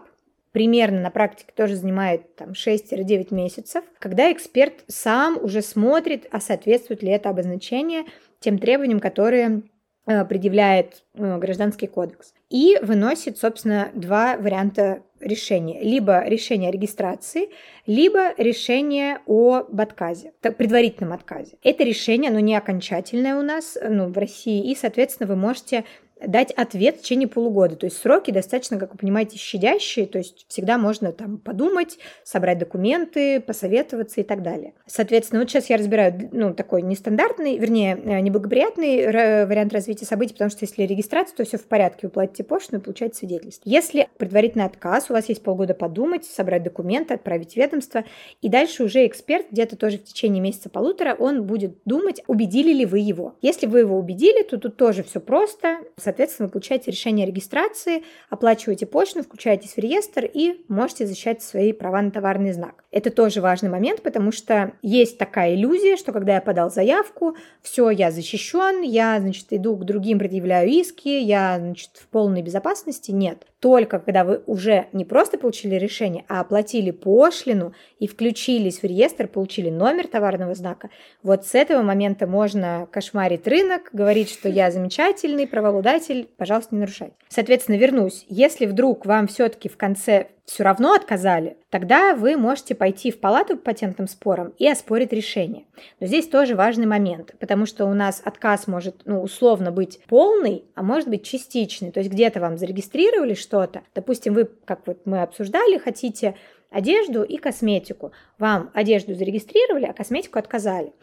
примерно 0.57 1.01
на 1.01 1.11
практике 1.11 1.53
тоже 1.55 1.75
занимает 1.75 2.35
там 2.35 2.53
6-9 2.53 3.31
месяцев, 3.31 3.83
когда 3.99 4.31
эксперт 4.31 4.73
сам 4.87 5.37
уже 5.39 5.61
смотрит, 5.61 6.25
а 6.31 6.39
соответствует 6.39 7.03
ли 7.03 7.11
это 7.11 7.29
обозначение 7.29 8.05
тем 8.39 8.57
требованиям, 8.57 8.99
которые 8.99 9.61
э, 10.07 10.25
предъявляет 10.25 11.03
э, 11.13 11.37
Гражданский 11.37 11.85
кодекс. 11.85 12.33
И 12.49 12.79
выносит, 12.81 13.37
собственно, 13.37 13.91
два 13.93 14.35
варианта 14.35 15.03
решения. 15.19 15.79
Либо 15.79 16.27
решение 16.27 16.69
о 16.69 16.71
регистрации, 16.71 17.49
либо 17.85 18.33
решение 18.39 19.19
об 19.27 19.79
отказе, 19.79 20.33
предварительном 20.41 21.13
отказе. 21.13 21.57
Это 21.61 21.83
решение, 21.83 22.31
оно 22.31 22.39
не 22.39 22.55
окончательное 22.55 23.35
у 23.35 23.43
нас 23.43 23.77
ну, 23.87 24.07
в 24.07 24.17
России, 24.17 24.71
и, 24.71 24.75
соответственно, 24.75 25.29
вы 25.29 25.35
можете 25.35 25.85
дать 26.25 26.51
ответ 26.51 26.97
в 26.97 27.01
течение 27.01 27.27
полугода. 27.27 27.75
То 27.75 27.85
есть 27.85 27.97
сроки 27.97 28.31
достаточно, 28.31 28.77
как 28.77 28.93
вы 28.93 28.97
понимаете, 28.97 29.37
щадящие, 29.37 30.05
то 30.07 30.17
есть 30.17 30.45
всегда 30.47 30.77
можно 30.77 31.11
там 31.11 31.37
подумать, 31.37 31.97
собрать 32.23 32.57
документы, 32.57 33.39
посоветоваться 33.39 34.21
и 34.21 34.23
так 34.23 34.41
далее. 34.41 34.73
Соответственно, 34.85 35.41
вот 35.41 35.49
сейчас 35.49 35.69
я 35.69 35.77
разбираю 35.77 36.29
ну, 36.31 36.53
такой 36.53 36.81
нестандартный, 36.81 37.57
вернее, 37.57 37.99
э, 38.03 38.19
неблагоприятный 38.19 39.07
вариант 39.45 39.73
развития 39.73 40.05
событий, 40.05 40.33
потому 40.33 40.49
что 40.49 40.65
если 40.65 40.83
регистрация, 40.83 41.35
то 41.35 41.45
все 41.45 41.57
в 41.57 41.65
порядке, 41.65 42.07
вы 42.07 42.09
платите 42.09 42.43
пошлину 42.43 42.81
и 42.81 42.83
получаете 42.83 43.17
свидетельство. 43.17 43.69
Если 43.69 44.07
предварительный 44.17 44.65
отказ, 44.65 45.09
у 45.09 45.13
вас 45.13 45.29
есть 45.29 45.43
полгода 45.43 45.73
подумать, 45.73 46.25
собрать 46.25 46.63
документы, 46.63 47.13
отправить 47.13 47.55
ведомство, 47.55 48.05
и 48.41 48.49
дальше 48.49 48.83
уже 48.83 49.05
эксперт 49.05 49.47
где-то 49.51 49.75
тоже 49.75 49.97
в 49.97 50.03
течение 50.03 50.41
месяца-полутора, 50.41 51.15
он 51.17 51.43
будет 51.43 51.77
думать, 51.85 52.23
убедили 52.27 52.73
ли 52.73 52.85
вы 52.85 52.99
его. 52.99 53.35
Если 53.41 53.67
вы 53.67 53.79
его 53.79 53.97
убедили, 53.97 54.43
то 54.43 54.57
тут 54.57 54.77
тоже 54.77 55.03
все 55.03 55.19
просто, 55.19 55.79
соответственно, 56.07 56.47
вы 56.47 56.53
получаете 56.53 56.89
решение 56.89 57.25
о 57.25 57.27
регистрации, 57.27 58.03
оплачиваете 58.29 58.85
пошлину, 58.85 59.25
включаетесь 59.25 59.73
в 59.73 59.77
реестр 59.77 60.23
и 60.23 60.63
можете 60.69 61.05
защищать 61.05 61.41
свои 61.41 61.73
права 61.73 62.01
на 62.01 62.11
товарный 62.11 62.53
знак. 62.53 62.85
Это 62.91 63.11
тоже 63.11 63.41
важный 63.41 63.69
момент, 63.69 64.01
потому 64.01 64.31
что 64.31 64.71
есть 64.81 65.17
такая 65.17 65.53
иллюзия, 65.53 65.97
что 65.97 66.13
когда 66.13 66.35
я 66.35 66.41
подал 66.41 66.71
заявку, 66.71 67.35
все, 67.61 67.89
я 67.89 68.09
защищен, 68.09 68.83
я, 68.83 69.19
значит, 69.19 69.47
иду 69.49 69.75
к 69.75 69.83
другим, 69.83 70.17
предъявляю 70.17 70.69
иски, 70.69 71.09
я, 71.09 71.57
значит, 71.59 71.91
в 71.95 72.07
полной 72.07 72.41
безопасности. 72.41 73.11
Нет. 73.11 73.45
Только 73.59 73.99
когда 73.99 74.23
вы 74.23 74.43
уже 74.45 74.85
не 74.93 75.03
просто 75.03 75.37
получили 75.37 75.75
решение, 75.75 76.23
а 76.29 76.41
оплатили 76.41 76.91
пошлину 76.91 77.73
и 77.99 78.07
включились 78.07 78.81
в 78.81 78.83
реестр, 78.83 79.27
получили 79.27 79.69
номер 79.71 80.07
товарного 80.07 80.53
знака, 80.53 80.89
вот 81.23 81.45
с 81.45 81.55
этого 81.55 81.81
момента 81.81 82.27
можно 82.27 82.87
кошмарить 82.91 83.47
рынок, 83.47 83.89
говорить, 83.91 84.29
что 84.29 84.47
я 84.47 84.69
замечательный 84.69 85.47
правообладатель, 85.47 85.96
пожалуйста, 86.37 86.75
не 86.75 86.81
нарушать. 86.81 87.13
Соответственно, 87.29 87.77
вернусь. 87.77 88.25
Если 88.29 88.65
вдруг 88.65 89.05
вам 89.05 89.27
все-таки 89.27 89.69
в 89.69 89.77
конце 89.77 90.27
все 90.45 90.63
равно 90.63 90.93
отказали, 90.93 91.57
тогда 91.69 92.15
вы 92.15 92.37
можете 92.37 92.73
пойти 92.73 93.11
в 93.11 93.19
палату 93.19 93.57
по 93.57 93.63
патентным 93.63 94.07
спорам 94.07 94.53
и 94.57 94.67
оспорить 94.67 95.11
решение. 95.11 95.65
Но 95.99 96.07
здесь 96.07 96.27
тоже 96.27 96.55
важный 96.55 96.85
момент, 96.85 97.35
потому 97.39 97.65
что 97.65 97.85
у 97.85 97.93
нас 97.93 98.21
отказ 98.23 98.65
может, 98.65 99.01
ну, 99.05 99.21
условно 99.21 99.71
быть 99.71 99.99
полный, 100.07 100.63
а 100.73 100.83
может 100.83 101.09
быть 101.09 101.25
частичный. 101.25 101.91
То 101.91 101.99
есть 101.99 102.11
где-то 102.11 102.39
вам 102.39 102.57
зарегистрировали 102.57 103.33
что-то, 103.33 103.81
допустим, 103.93 104.33
вы, 104.33 104.45
как 104.45 104.87
вот 104.87 105.05
мы 105.05 105.21
обсуждали, 105.21 105.77
хотите 105.77 106.35
одежду 106.69 107.23
и 107.23 107.37
косметику. 107.37 108.11
Вам 108.39 108.71
одежду 108.73 109.15
зарегистрировали, 109.15 109.85
а 109.85 109.93
косметику 109.93 110.39
отказали. 110.39 110.93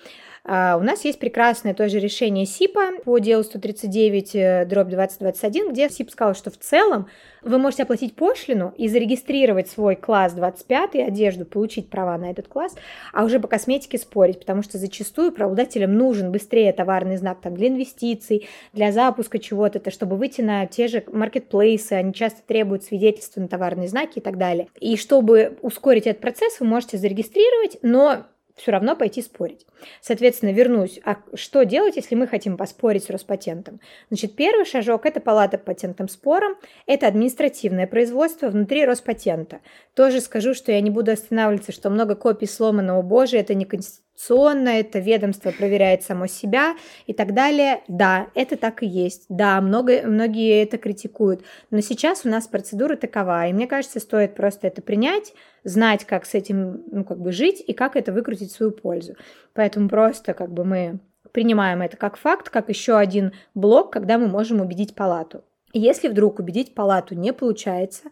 А, 0.46 0.76
у 0.76 0.82
нас 0.82 1.04
есть 1.06 1.18
прекрасное 1.18 1.72
тоже 1.72 1.98
решение 1.98 2.44
СИПа 2.44 2.98
по 3.02 3.18
делу 3.18 3.42
139 3.42 4.34
э, 4.34 4.66
дробь 4.66 4.88
2021, 4.88 5.72
где 5.72 5.88
СИП 5.88 6.10
сказал, 6.10 6.34
что 6.34 6.50
в 6.50 6.58
целом 6.58 7.06
вы 7.42 7.56
можете 7.56 7.84
оплатить 7.84 8.14
пошлину 8.14 8.74
и 8.76 8.88
зарегистрировать 8.88 9.68
свой 9.68 9.96
класс 9.96 10.34
25 10.34 10.96
одежду, 10.96 11.46
получить 11.46 11.88
права 11.88 12.18
на 12.18 12.30
этот 12.30 12.48
класс, 12.48 12.74
а 13.14 13.24
уже 13.24 13.40
по 13.40 13.48
косметике 13.48 13.96
спорить, 13.96 14.38
потому 14.38 14.62
что 14.62 14.76
зачастую 14.76 15.32
правообладателям 15.32 15.94
нужен 15.94 16.30
быстрее 16.30 16.74
товарный 16.74 17.16
знак 17.16 17.38
там, 17.40 17.54
для 17.54 17.68
инвестиций, 17.68 18.46
для 18.74 18.92
запуска 18.92 19.38
чего-то, 19.38 19.78
это 19.78 19.90
чтобы 19.90 20.16
выйти 20.16 20.42
на 20.42 20.66
те 20.66 20.88
же 20.88 21.04
маркетплейсы, 21.10 21.94
они 21.94 22.12
часто 22.12 22.42
требуют 22.46 22.84
свидетельства 22.84 23.40
на 23.40 23.48
товарные 23.48 23.88
знаки 23.88 24.18
и 24.18 24.22
так 24.22 24.36
далее. 24.36 24.68
И 24.78 24.98
чтобы 24.98 25.56
ускорить 25.62 26.06
этот 26.06 26.20
процесс, 26.20 26.60
вы 26.60 26.66
можете 26.66 26.98
зарегистрировать, 26.98 27.78
но 27.80 28.26
все 28.54 28.70
равно 28.72 28.94
пойти 28.96 29.20
спорить. 29.20 29.66
Соответственно, 30.00 30.50
вернусь. 30.50 31.00
А 31.04 31.16
что 31.34 31.64
делать, 31.64 31.96
если 31.96 32.14
мы 32.14 32.26
хотим 32.26 32.56
поспорить 32.56 33.04
с 33.04 33.10
Роспатентом? 33.10 33.80
Значит, 34.08 34.36
первый 34.36 34.64
шажок– 34.64 35.06
это 35.06 35.20
палата 35.20 35.58
по 35.58 35.66
патентным 35.66 36.08
спорам, 36.08 36.56
это 36.86 37.06
административное 37.06 37.86
производство 37.86 38.48
внутри 38.48 38.84
Роспатента. 38.84 39.60
Тоже 39.94 40.20
скажу, 40.20 40.54
что 40.54 40.72
я 40.72 40.80
не 40.80 40.90
буду 40.90 41.10
останавливаться, 41.10 41.72
что 41.72 41.90
много 41.90 42.14
копий 42.14 42.46
сломанного 42.46 43.02
боже, 43.02 43.38
это 43.38 43.54
не 43.54 43.64
конституционно, 43.64 44.04
это 44.16 44.98
ведомство 44.98 45.50
проверяет 45.50 46.02
само 46.02 46.26
себя 46.26 46.76
и 47.06 47.12
так 47.12 47.34
далее. 47.34 47.82
Да, 47.88 48.28
это 48.34 48.56
так 48.56 48.82
и 48.82 48.86
есть. 48.86 49.26
Да, 49.28 49.60
много, 49.60 50.02
многие 50.04 50.62
это 50.62 50.78
критикуют. 50.78 51.42
Но 51.70 51.80
сейчас 51.80 52.24
у 52.24 52.28
нас 52.28 52.46
процедура 52.46 52.96
такова, 52.96 53.46
и 53.46 53.52
мне 53.52 53.66
кажется, 53.66 54.00
стоит 54.00 54.34
просто 54.34 54.66
это 54.66 54.82
принять, 54.82 55.34
знать, 55.64 56.04
как 56.04 56.26
с 56.26 56.34
этим, 56.34 56.84
ну, 56.90 57.04
как 57.04 57.18
бы 57.18 57.32
жить 57.32 57.62
и 57.66 57.72
как 57.72 57.96
это 57.96 58.12
выкрутить 58.12 58.52
в 58.52 58.56
свою 58.56 58.72
пользу. 58.72 59.14
Поэтому 59.52 59.88
просто 59.88 60.34
как 60.34 60.52
бы 60.52 60.64
мы 60.64 61.00
принимаем 61.32 61.82
это 61.82 61.96
как 61.96 62.16
факт, 62.16 62.48
как 62.48 62.68
еще 62.68 62.96
один 62.96 63.32
блок, 63.54 63.92
когда 63.92 64.18
мы 64.18 64.28
можем 64.28 64.60
убедить 64.60 64.94
палату. 64.94 65.42
Если 65.72 66.06
вдруг 66.06 66.38
убедить 66.38 66.74
палату 66.74 67.16
не 67.16 67.32
получается, 67.32 68.10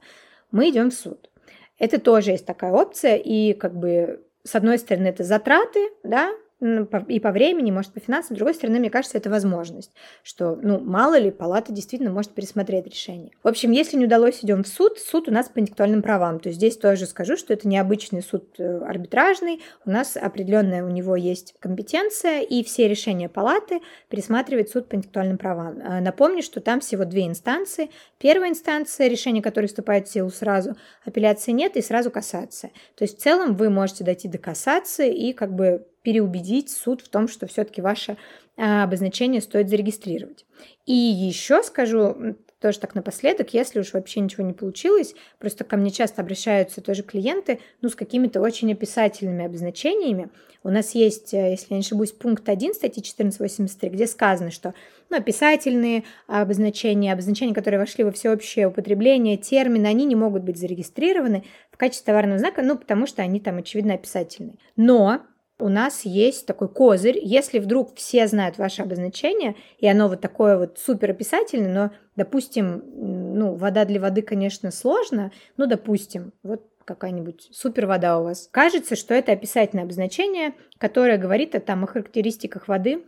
мы 0.50 0.70
идем 0.70 0.90
в 0.90 0.94
суд. 0.94 1.30
Это 1.78 2.00
тоже 2.00 2.32
есть 2.32 2.46
такая 2.46 2.72
опция, 2.72 3.16
и 3.16 3.54
как 3.54 3.74
бы 3.76 4.24
с 4.44 4.54
одной 4.54 4.78
стороны 4.78 5.08
это 5.08 5.24
затраты, 5.24 5.90
да, 6.02 6.32
и 6.62 7.20
по 7.20 7.32
времени, 7.32 7.70
может, 7.70 7.92
по 7.92 8.00
финансам. 8.00 8.36
С 8.36 8.38
другой 8.38 8.54
стороны, 8.54 8.78
мне 8.78 8.90
кажется, 8.90 9.18
это 9.18 9.28
возможность, 9.28 9.90
что, 10.22 10.56
ну, 10.62 10.78
мало 10.78 11.18
ли, 11.18 11.30
палата 11.30 11.72
действительно 11.72 12.10
может 12.10 12.32
пересмотреть 12.32 12.86
решение. 12.86 13.32
В 13.42 13.48
общем, 13.48 13.72
если 13.72 13.96
не 13.96 14.04
удалось, 14.04 14.44
идем 14.44 14.62
в 14.62 14.68
суд. 14.68 14.98
Суд 14.98 15.28
у 15.28 15.32
нас 15.32 15.48
по 15.48 15.58
интеллектуальным 15.58 16.02
правам. 16.02 16.38
То 16.38 16.48
есть 16.48 16.58
здесь 16.58 16.76
тоже 16.76 17.06
скажу, 17.06 17.36
что 17.36 17.52
это 17.52 17.66
необычный 17.66 18.22
суд 18.22 18.54
э, 18.58 18.78
арбитражный. 18.78 19.60
У 19.84 19.90
нас 19.90 20.16
определенная 20.16 20.84
у 20.84 20.88
него 20.88 21.16
есть 21.16 21.54
компетенция, 21.58 22.42
и 22.42 22.62
все 22.62 22.86
решения 22.88 23.28
палаты 23.28 23.80
пересматривает 24.08 24.70
суд 24.70 24.88
по 24.88 24.94
интеллектуальным 24.94 25.38
правам. 25.38 25.80
А, 25.84 26.00
напомню, 26.00 26.42
что 26.42 26.60
там 26.60 26.80
всего 26.80 27.04
две 27.04 27.26
инстанции. 27.26 27.90
Первая 28.18 28.50
инстанция, 28.50 29.08
решение 29.08 29.42
которой 29.42 29.66
вступает 29.66 30.06
в 30.06 30.12
силу 30.12 30.30
сразу, 30.30 30.76
апелляции 31.04 31.50
нет, 31.50 31.76
и 31.76 31.82
сразу 31.82 32.10
кассация. 32.10 32.70
То 32.94 33.02
есть 33.02 33.18
в 33.18 33.22
целом 33.22 33.56
вы 33.56 33.68
можете 33.68 34.04
дойти 34.04 34.28
до 34.28 34.38
кассации 34.38 35.12
и 35.12 35.32
как 35.32 35.52
бы 35.54 35.86
переубедить 36.02 36.70
суд 36.70 37.00
в 37.00 37.08
том, 37.08 37.28
что 37.28 37.46
все-таки 37.46 37.80
ваше 37.80 38.16
а, 38.56 38.84
обозначение 38.84 39.40
стоит 39.40 39.68
зарегистрировать. 39.68 40.44
И 40.86 40.92
еще 40.92 41.62
скажу, 41.62 42.36
тоже 42.62 42.78
так 42.78 42.94
напоследок, 42.94 43.52
если 43.54 43.80
уж 43.80 43.92
вообще 43.92 44.20
ничего 44.20 44.44
не 44.44 44.52
получилось, 44.52 45.14
просто 45.38 45.64
ко 45.64 45.76
мне 45.76 45.90
часто 45.90 46.22
обращаются 46.22 46.80
тоже 46.80 47.02
клиенты, 47.02 47.60
ну, 47.82 47.88
с 47.88 47.94
какими-то 47.94 48.40
очень 48.40 48.72
описательными 48.72 49.44
обозначениями. 49.44 50.28
У 50.62 50.70
нас 50.70 50.94
есть, 50.94 51.34
э, 51.34 51.50
если 51.50 51.66
я 51.70 51.76
не 51.76 51.82
ошибусь, 51.82 52.12
пункт 52.12 52.48
1 52.48 52.74
статьи 52.74 53.02
1483, 53.02 53.90
где 53.90 54.06
сказано, 54.06 54.50
что 54.50 54.74
ну, 55.10 55.16
описательные 55.16 56.04
обозначения, 56.28 57.12
обозначения, 57.12 57.52
которые 57.52 57.80
вошли 57.80 58.04
во 58.04 58.12
всеобщее 58.12 58.68
употребление, 58.68 59.36
термины, 59.36 59.86
они 59.86 60.04
не 60.04 60.14
могут 60.14 60.42
быть 60.44 60.56
зарегистрированы 60.56 61.44
в 61.70 61.76
качестве 61.76 62.06
товарного 62.06 62.38
знака, 62.38 62.62
ну, 62.62 62.78
потому 62.78 63.06
что 63.06 63.22
они 63.22 63.40
там, 63.40 63.58
очевидно, 63.58 63.94
описательные. 63.94 64.58
Но 64.76 65.22
у 65.62 65.68
нас 65.68 66.04
есть 66.04 66.46
такой 66.46 66.68
козырь. 66.68 67.18
Если 67.22 67.58
вдруг 67.58 67.94
все 67.94 68.26
знают 68.26 68.58
ваше 68.58 68.82
обозначение, 68.82 69.54
и 69.78 69.86
оно 69.86 70.08
вот 70.08 70.20
такое 70.20 70.58
вот 70.58 70.78
супер 70.78 71.10
описательное, 71.10 71.72
но, 71.72 71.90
допустим, 72.16 72.82
ну, 72.94 73.54
вода 73.54 73.84
для 73.84 74.00
воды, 74.00 74.22
конечно, 74.22 74.70
сложно, 74.70 75.30
но, 75.56 75.66
допустим, 75.66 76.32
вот 76.42 76.66
какая-нибудь 76.84 77.48
супер 77.52 77.86
вода 77.86 78.18
у 78.18 78.24
вас. 78.24 78.48
Кажется, 78.50 78.96
что 78.96 79.14
это 79.14 79.32
описательное 79.32 79.84
обозначение, 79.84 80.54
которое 80.78 81.16
говорит 81.16 81.54
о, 81.54 81.60
там, 81.60 81.84
о 81.84 81.86
характеристиках 81.86 82.66
воды, 82.66 83.04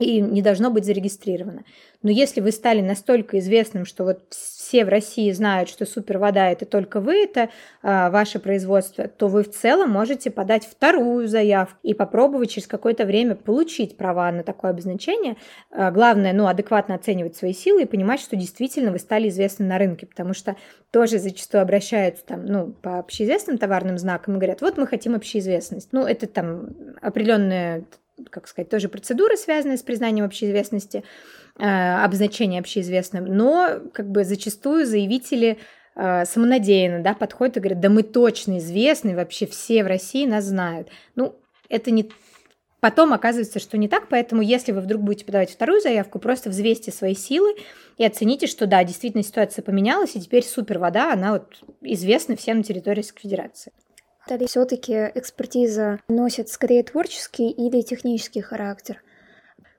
и 0.00 0.20
не 0.20 0.40
должно 0.40 0.70
быть 0.70 0.84
зарегистрировано. 0.84 1.64
Но 2.02 2.10
если 2.10 2.40
вы 2.40 2.50
стали 2.50 2.80
настолько 2.80 3.38
известным, 3.38 3.84
что 3.84 4.04
вот 4.04 4.22
все 4.30 4.86
в 4.86 4.88
России 4.88 5.30
знают, 5.32 5.68
что 5.68 5.84
супервода 5.84 6.48
это 6.48 6.64
только 6.64 7.00
вы, 7.00 7.24
это 7.24 7.50
а, 7.82 8.08
ваше 8.08 8.38
производство, 8.38 9.06
то 9.06 9.28
вы 9.28 9.42
в 9.42 9.50
целом 9.50 9.90
можете 9.90 10.30
подать 10.30 10.64
вторую 10.64 11.28
заявку 11.28 11.76
и 11.82 11.92
попробовать 11.92 12.50
через 12.50 12.66
какое-то 12.66 13.04
время 13.04 13.34
получить 13.34 13.98
права 13.98 14.32
на 14.32 14.42
такое 14.42 14.70
обозначение. 14.70 15.36
А, 15.70 15.90
главное, 15.90 16.32
ну, 16.32 16.46
адекватно 16.46 16.94
оценивать 16.94 17.36
свои 17.36 17.52
силы 17.52 17.82
и 17.82 17.86
понимать, 17.86 18.20
что 18.20 18.36
действительно 18.36 18.92
вы 18.92 18.98
стали 18.98 19.28
известны 19.28 19.66
на 19.66 19.76
рынке, 19.76 20.06
потому 20.06 20.32
что 20.32 20.56
тоже 20.90 21.18
зачастую 21.18 21.60
обращаются 21.60 22.24
там, 22.24 22.46
ну, 22.46 22.72
по 22.72 22.98
общеизвестным 22.98 23.58
товарным 23.58 23.98
знакам 23.98 24.34
и 24.34 24.38
говорят, 24.38 24.62
вот 24.62 24.78
мы 24.78 24.86
хотим 24.86 25.14
общеизвестность. 25.14 25.90
Ну, 25.92 26.06
это 26.06 26.26
там 26.26 26.68
определенная 27.02 27.84
как 28.30 28.48
сказать, 28.48 28.68
тоже 28.68 28.88
процедуры, 28.88 29.36
связанные 29.36 29.78
с 29.78 29.82
признанием 29.82 30.24
общеизвестности, 30.24 31.04
э, 31.58 31.64
обозначение 31.64 32.60
общеизвестным, 32.60 33.24
но 33.24 33.80
как 33.92 34.10
бы 34.10 34.24
зачастую 34.24 34.86
заявители 34.86 35.58
э, 35.96 36.24
самонадеянно 36.24 37.02
да, 37.02 37.14
подходят 37.14 37.56
и 37.56 37.60
говорят, 37.60 37.80
да 37.80 37.88
мы 37.88 38.02
точно 38.02 38.58
известны, 38.58 39.16
вообще 39.16 39.46
все 39.46 39.84
в 39.84 39.86
России 39.86 40.26
нас 40.26 40.44
знают. 40.44 40.88
Ну, 41.14 41.36
это 41.68 41.90
не 41.90 42.10
Потом 42.80 43.12
оказывается, 43.12 43.58
что 43.60 43.76
не 43.76 43.88
так, 43.88 44.08
поэтому 44.08 44.40
если 44.40 44.72
вы 44.72 44.80
вдруг 44.80 45.02
будете 45.02 45.26
подавать 45.26 45.50
вторую 45.50 45.82
заявку, 45.82 46.18
просто 46.18 46.48
взвесьте 46.48 46.90
свои 46.90 47.14
силы 47.14 47.54
и 47.98 48.04
оцените, 48.04 48.46
что 48.46 48.66
да, 48.66 48.82
действительно 48.84 49.22
ситуация 49.22 49.62
поменялась, 49.62 50.16
и 50.16 50.20
теперь 50.20 50.44
супер 50.44 50.78
вода, 50.78 51.12
она 51.12 51.32
вот 51.32 51.62
известна 51.82 52.36
всем 52.36 52.58
на 52.58 52.62
территории 52.62 53.02
Федерации. 53.02 53.72
Все-таки 54.46 54.94
экспертиза 55.14 56.00
носит 56.08 56.48
скорее 56.48 56.82
творческий 56.82 57.50
или 57.50 57.82
технический 57.82 58.40
характер? 58.40 59.02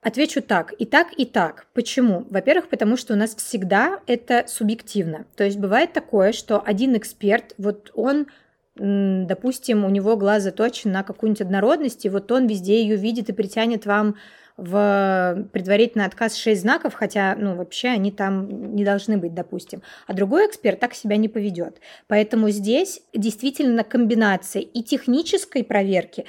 Отвечу 0.01 0.41
так, 0.41 0.73
и 0.79 0.85
так, 0.85 1.09
и 1.15 1.25
так. 1.25 1.67
Почему? 1.73 2.25
Во-первых, 2.29 2.69
потому 2.69 2.97
что 2.97 3.13
у 3.13 3.17
нас 3.17 3.35
всегда 3.35 3.99
это 4.07 4.45
субъективно. 4.47 5.25
То 5.35 5.43
есть 5.43 5.57
бывает 5.57 5.93
такое, 5.93 6.31
что 6.31 6.59
один 6.59 6.97
эксперт, 6.97 7.53
вот 7.57 7.91
он 7.93 8.27
допустим, 8.75 9.83
у 9.83 9.89
него 9.89 10.15
глаз 10.15 10.43
заточен 10.43 10.91
на 10.91 11.03
какую-нибудь 11.03 11.41
однородность, 11.41 12.05
и 12.05 12.09
вот 12.09 12.31
он 12.31 12.47
везде 12.47 12.81
ее 12.81 12.95
видит 12.95 13.29
и 13.29 13.33
притянет 13.33 13.85
вам 13.85 14.15
в 14.61 15.47
предварительный 15.51 16.05
отказ 16.05 16.35
6 16.37 16.61
знаков, 16.61 16.93
хотя, 16.93 17.35
ну, 17.35 17.55
вообще 17.55 17.87
они 17.89 18.11
там 18.11 18.75
не 18.75 18.85
должны 18.85 19.17
быть, 19.17 19.33
допустим. 19.33 19.81
А 20.05 20.13
другой 20.13 20.45
эксперт 20.47 20.79
так 20.79 20.93
себя 20.93 21.17
не 21.17 21.27
поведет. 21.27 21.81
Поэтому 22.07 22.49
здесь 22.51 23.01
действительно 23.13 23.83
комбинация 23.83 24.61
и 24.61 24.83
технической 24.83 25.63
проверки. 25.63 26.25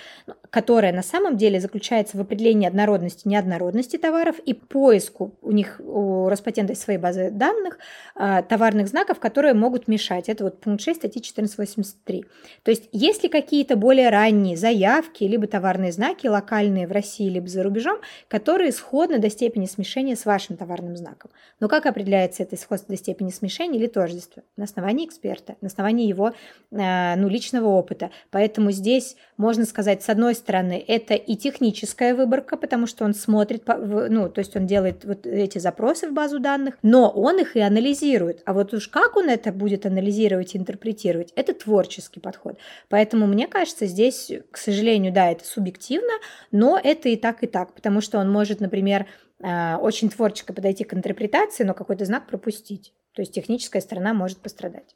Которая 0.53 0.93
на 0.93 1.03
самом 1.03 1.39
деле 1.39 1.61
заключается 1.61 2.19
в 2.19 2.21
определении 2.21 2.69
однородности, 2.69 3.27
неоднородности 3.27 3.97
товаров 3.97 4.39
и 4.39 4.53
поиску 4.53 5.35
у 5.41 5.51
них, 5.51 5.81
у 5.83 6.29
Роспатента 6.29 6.75
своей 6.75 6.99
базы 6.99 7.31
данных, 7.31 7.79
а, 8.15 8.43
товарных 8.43 8.89
знаков, 8.89 9.19
которые 9.19 9.55
могут 9.55 9.89
мешать. 9.89 10.29
Это 10.29 10.45
вот 10.45 10.61
пункт 10.61 10.83
6 10.83 10.99
статьи 10.99 11.23
1483. 11.23 12.27
То 12.65 12.71
есть, 12.71 12.91
если 12.93 13.29
какие-то 13.29 13.77
более 13.77 14.11
ранние 14.11 14.59
заявки, 14.59 15.25
либо 15.25 15.47
товарные 15.47 15.91
знаки 15.91 16.27
локальные 16.27 16.87
в 16.87 16.93
России, 16.93 17.31
либо 17.31 17.49
за 17.49 17.63
рубежом, 17.63 18.01
которые 18.29 18.73
сходны 18.73 19.19
до 19.19 19.31
степени 19.31 19.65
смешения 19.65 20.17
с 20.17 20.27
вашим 20.27 20.59
товарным 20.59 20.99
знаком. 20.99 21.31
Но 21.61 21.69
как 21.69 21.87
определяется 21.87 22.43
это 22.43 22.59
сходство 22.59 22.95
до 22.95 22.99
степени 22.99 23.31
смешения 23.31 23.79
или 23.79 23.87
тождества? 23.87 24.43
На 24.59 24.65
основании 24.65 25.07
эксперта, 25.07 25.57
на 25.63 25.69
основании 25.69 26.07
его 26.07 26.33
а, 26.73 27.17
ну, 27.17 27.29
личного 27.29 27.69
опыта. 27.69 28.11
Поэтому 28.31 28.71
здесь 28.71 29.17
можно 29.43 29.67
сказать, 29.67 30.05
с 30.05 30.09
одной 30.09 30.37
стороны, 30.37 30.83
это 30.87 31.15
и 31.15 31.35
техническая 31.35 32.15
выборка, 32.15 32.57
потому 32.57 32.87
что 32.87 33.05
он 33.05 33.13
смотрит, 33.13 33.65
ну, 33.67 34.29
то 34.29 34.39
есть 34.39 34.57
он 34.57 34.67
делает 34.67 35.05
вот 35.05 35.27
эти 35.27 35.59
запросы 35.59 36.09
в 36.09 36.13
базу 36.13 36.39
данных, 36.39 36.79
но 36.83 37.11
он 37.11 37.41
их 37.41 37.57
и 37.57 37.61
анализирует. 37.61 38.41
А 38.47 38.53
вот 38.53 38.73
уж 38.73 38.87
как 38.87 39.17
он 39.17 39.29
это 39.29 39.53
будет 39.53 39.85
анализировать 39.85 40.55
и 40.55 40.59
интерпретировать, 40.59 41.33
это 41.35 41.55
творческий 41.55 42.21
подход. 42.21 42.57
Поэтому 42.89 43.27
мне 43.27 43.49
кажется, 43.49 43.87
здесь, 43.87 44.31
к 44.53 44.57
сожалению, 44.57 45.13
да, 45.13 45.31
это 45.33 45.45
субъективно, 45.45 46.13
но 46.53 46.81
это 46.83 47.09
и 47.09 47.17
так, 47.17 47.43
и 47.43 47.49
так, 47.49 47.75
потому 47.75 48.01
что 48.01 48.19
он 48.19 48.31
может, 48.31 48.61
например, 48.61 49.07
а, 49.43 49.79
очень 49.79 50.09
творчески 50.09 50.53
подойти 50.53 50.85
к 50.85 50.95
интерпретации, 50.95 51.65
но 51.65 51.75
какой-то 51.75 52.05
знак 52.05 52.29
пропустить. 52.29 52.95
То 53.13 53.23
есть 53.23 53.35
техническая 53.35 53.83
сторона 53.83 54.15
может 54.15 54.39
пострадать. 54.39 54.95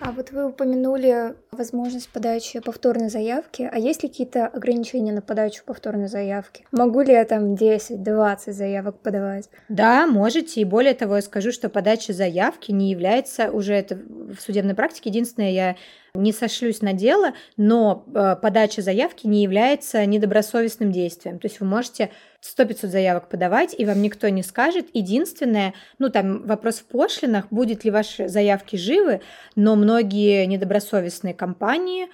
А 0.00 0.10
вот 0.10 0.32
вы 0.32 0.46
упомянули 0.48 1.36
возможность 1.52 2.08
подачи 2.08 2.58
повторной 2.60 3.08
заявки. 3.08 3.68
А 3.70 3.78
есть 3.78 4.02
ли 4.02 4.08
какие-то 4.08 4.46
ограничения 4.46 5.12
на 5.12 5.22
подачу 5.22 5.62
повторной 5.64 6.08
заявки? 6.08 6.66
Могу 6.72 7.00
ли 7.00 7.12
я 7.12 7.24
там 7.24 7.54
10-20 7.54 8.52
заявок 8.52 8.98
подавать? 9.00 9.48
Да, 9.68 10.06
можете. 10.06 10.60
И 10.60 10.64
более 10.64 10.94
того, 10.94 11.16
я 11.16 11.22
скажу, 11.22 11.52
что 11.52 11.68
подача 11.68 12.12
заявки 12.12 12.72
не 12.72 12.90
является 12.90 13.52
уже 13.52 13.74
это 13.74 13.94
в 13.94 14.40
судебной 14.40 14.74
практике. 14.74 15.10
Единственное, 15.10 15.50
я 15.50 15.76
не 16.14 16.32
сошлюсь 16.32 16.80
на 16.80 16.92
дело, 16.92 17.34
но 17.56 18.04
э, 18.14 18.36
подача 18.40 18.82
заявки 18.82 19.26
не 19.26 19.42
является 19.42 20.06
недобросовестным 20.06 20.92
действием. 20.92 21.40
То 21.40 21.48
есть 21.48 21.58
вы 21.58 21.66
можете 21.66 22.10
100-500 22.40 22.86
заявок 22.86 23.28
подавать, 23.28 23.74
и 23.76 23.84
вам 23.84 24.00
никто 24.00 24.28
не 24.28 24.44
скажет. 24.44 24.86
Единственное, 24.92 25.74
ну 25.98 26.10
там 26.10 26.46
вопрос 26.46 26.76
в 26.76 26.84
пошлинах, 26.84 27.48
будет 27.50 27.84
ли 27.84 27.90
ваши 27.90 28.28
заявки 28.28 28.76
живы, 28.76 29.22
но 29.56 29.74
многие 29.74 30.46
недобросовестные 30.46 31.34
компании, 31.34 32.06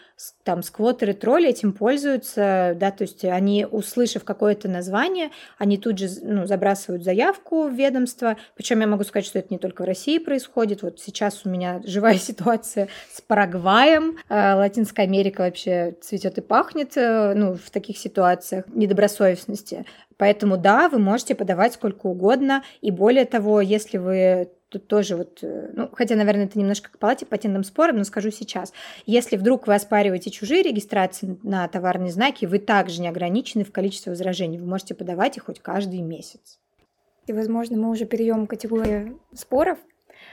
там 0.45 0.63
сквотеры, 0.63 1.15
тролли 1.15 1.49
этим 1.49 1.73
пользуются, 1.73 2.77
да, 2.79 2.91
то 2.91 3.03
есть 3.03 3.25
они, 3.25 3.67
услышав 3.71 4.25
какое-то 4.25 4.69
название, 4.69 5.31
они 5.59 5.79
тут 5.79 5.99
же 5.99 6.09
ну, 6.23 6.47
забрасывают 6.47 7.05
заявку 7.05 7.69
в 7.69 7.75
ведомство, 7.75 8.37
причем 8.57 8.81
я 8.81 8.87
могу 8.87 9.05
сказать, 9.05 9.27
что 9.27 9.39
это 9.39 9.49
не 9.51 9.59
только 9.59 9.83
в 9.83 9.87
России 9.87 10.19
происходит, 10.19 10.83
вот 10.83 11.01
сейчас 11.01 11.43
у 11.45 11.49
меня 11.49 11.81
живая 11.85 12.19
ситуация 12.19 12.89
с 13.13 13.21
Парагваем, 13.21 14.19
э, 14.29 14.55
Латинская 14.55 15.03
Америка 15.03 15.43
вообще 15.43 15.97
цветет 16.01 16.39
и 16.39 16.41
пахнет, 16.41 16.97
э, 16.97 17.35
ну, 17.35 17.55
в 17.55 17.71
таких 17.71 17.99
ситуациях 17.99 18.65
недобросовестности. 18.69 19.87
Поэтому 20.17 20.59
да, 20.59 20.91
вы 20.91 20.99
можете 20.99 21.35
подавать 21.35 21.73
сколько 21.73 22.07
угодно. 22.07 22.63
И 22.83 22.91
более 22.91 23.25
того, 23.25 23.63
если 23.63 23.97
вы 23.97 24.51
тут 24.71 24.87
тоже 24.87 25.17
вот, 25.17 25.41
э, 25.43 25.71
ну, 25.75 25.91
хотя, 25.93 26.17
наверное, 26.17 26.47
это 26.47 26.59
немножко 26.59 26.91
к 26.91 26.99
палате 26.99 27.27
патентным 27.27 27.65
спорам, 27.65 27.99
но 27.99 28.05
скажу 28.05 28.31
сейчас. 28.31 28.73
Если 29.05 29.37
вдруг 29.37 29.67
вы 29.67 29.75
оспариваете 29.75 30.31
чужие 30.31 30.63
регистрации 30.63 31.37
на 31.43 31.69
товарные 31.69 32.11
знаки, 32.11 32.47
вы 32.47 32.59
также 32.61 33.03
не 33.03 33.09
ограничены 33.09 33.65
в 33.65 33.73
количестве 33.73 34.13
возражений. 34.13 34.59
Вы 34.59 34.67
можете 34.67 34.95
подавать 34.95 35.37
их 35.37 35.45
хоть 35.45 35.61
каждый 35.61 36.01
месяц. 36.01 36.59
И, 37.27 37.33
возможно, 37.33 37.77
мы 37.77 37.91
уже 37.91 38.07
перейдем 38.07 38.47
к 38.47 38.51
категории 38.51 39.17
споров. 39.35 39.79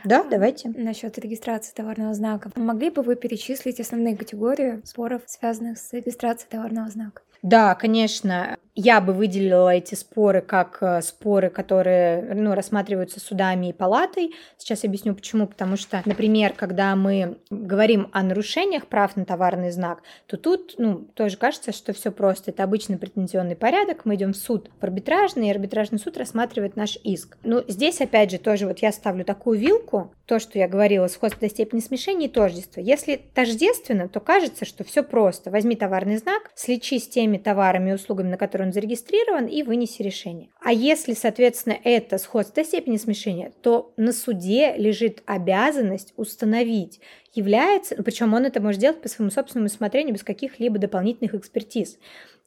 Да, 0.04 0.23
давайте. 0.23 0.69
Насчет 0.69 1.17
регистрации 1.17 1.73
товарного 1.73 2.13
знака. 2.13 2.52
Могли 2.56 2.89
бы 2.89 3.02
вы 3.02 3.15
перечислить 3.15 3.80
основные 3.80 4.15
категории 4.15 4.82
споров, 4.86 5.23
связанных 5.26 5.80
с 5.80 5.93
регистрацией 5.93 6.50
товарного 6.50 6.89
знака? 6.89 7.23
Да, 7.41 7.76
конечно. 7.76 8.58
Я 8.79 9.01
бы 9.01 9.11
выделила 9.11 9.73
эти 9.73 9.95
споры 9.95 10.41
как 10.41 10.77
э, 10.81 11.01
споры, 11.01 11.49
которые 11.49 12.35
ну, 12.35 12.53
рассматриваются 12.53 13.19
судами 13.19 13.69
и 13.69 13.73
палатой. 13.73 14.35
Сейчас 14.59 14.83
объясню 14.83 15.15
почему. 15.15 15.47
Потому 15.47 15.77
что, 15.77 16.03
например, 16.05 16.53
когда 16.55 16.95
мы 16.95 17.39
говорим 17.49 18.07
о 18.11 18.21
нарушениях 18.21 18.85
прав 18.85 19.15
на 19.15 19.25
товарный 19.25 19.71
знак, 19.71 20.03
то 20.27 20.37
тут 20.37 20.75
ну, 20.77 21.07
тоже 21.15 21.37
кажется, 21.37 21.71
что 21.71 21.91
все 21.91 22.11
просто. 22.11 22.51
Это 22.51 22.63
обычный 22.63 22.99
претензионный 22.99 23.55
порядок. 23.55 24.05
Мы 24.05 24.13
идем 24.13 24.33
в 24.33 24.37
суд 24.37 24.69
в 24.79 24.83
арбитражный, 24.83 25.47
и 25.47 25.51
арбитражный 25.51 25.97
суд 25.97 26.15
рассматривает 26.15 26.75
наш 26.75 26.99
иск. 27.03 27.35
Но 27.41 27.63
здесь, 27.67 27.99
опять 27.99 28.29
же, 28.29 28.37
тоже 28.37 28.67
вот 28.67 28.77
я 28.79 28.91
ставлю 28.91 29.25
такую 29.25 29.57
вилку, 29.57 30.13
то, 30.27 30.37
что 30.37 30.59
я 30.59 30.67
говорила, 30.67 31.07
сходство 31.07 31.47
до 31.47 31.49
степени 31.49 31.79
смешения 31.79 32.27
и 32.27 32.31
тождества. 32.31 32.81
Если 32.81 33.19
тождественно, 33.33 34.07
то 34.07 34.19
кажется, 34.19 34.65
что 34.65 34.83
все 34.83 35.01
просто. 35.01 35.49
Возьми 35.49 35.75
товарный 35.75 36.17
знак, 36.17 36.51
слечи 36.53 36.99
с 36.99 37.07
теми 37.07 37.37
товарами 37.37 37.89
и 37.89 37.93
услугами, 37.93 38.29
на 38.29 38.37
которые 38.37 38.66
он 38.67 38.73
зарегистрирован, 38.73 39.47
и 39.47 39.63
вынеси 39.63 40.01
решение. 40.01 40.49
А 40.62 40.71
если, 40.71 41.13
соответственно, 41.13 41.77
это 41.84 42.17
сходство 42.17 42.63
степени 42.63 42.97
смешения, 42.97 43.51
то 43.62 43.93
на 43.97 44.13
суде 44.13 44.75
лежит 44.77 45.23
обязанность 45.25 46.13
установить, 46.17 46.99
является, 47.34 47.95
причем 48.03 48.34
он 48.34 48.45
это 48.45 48.62
может 48.62 48.82
делать 48.82 49.01
по 49.01 49.10
своему 49.10 49.32
собственному 49.32 49.67
усмотрению 49.67 50.13
без 50.13 50.23
каких-либо 50.23 50.80
дополнительных 50.80 51.34
экспертиз. 51.34 51.97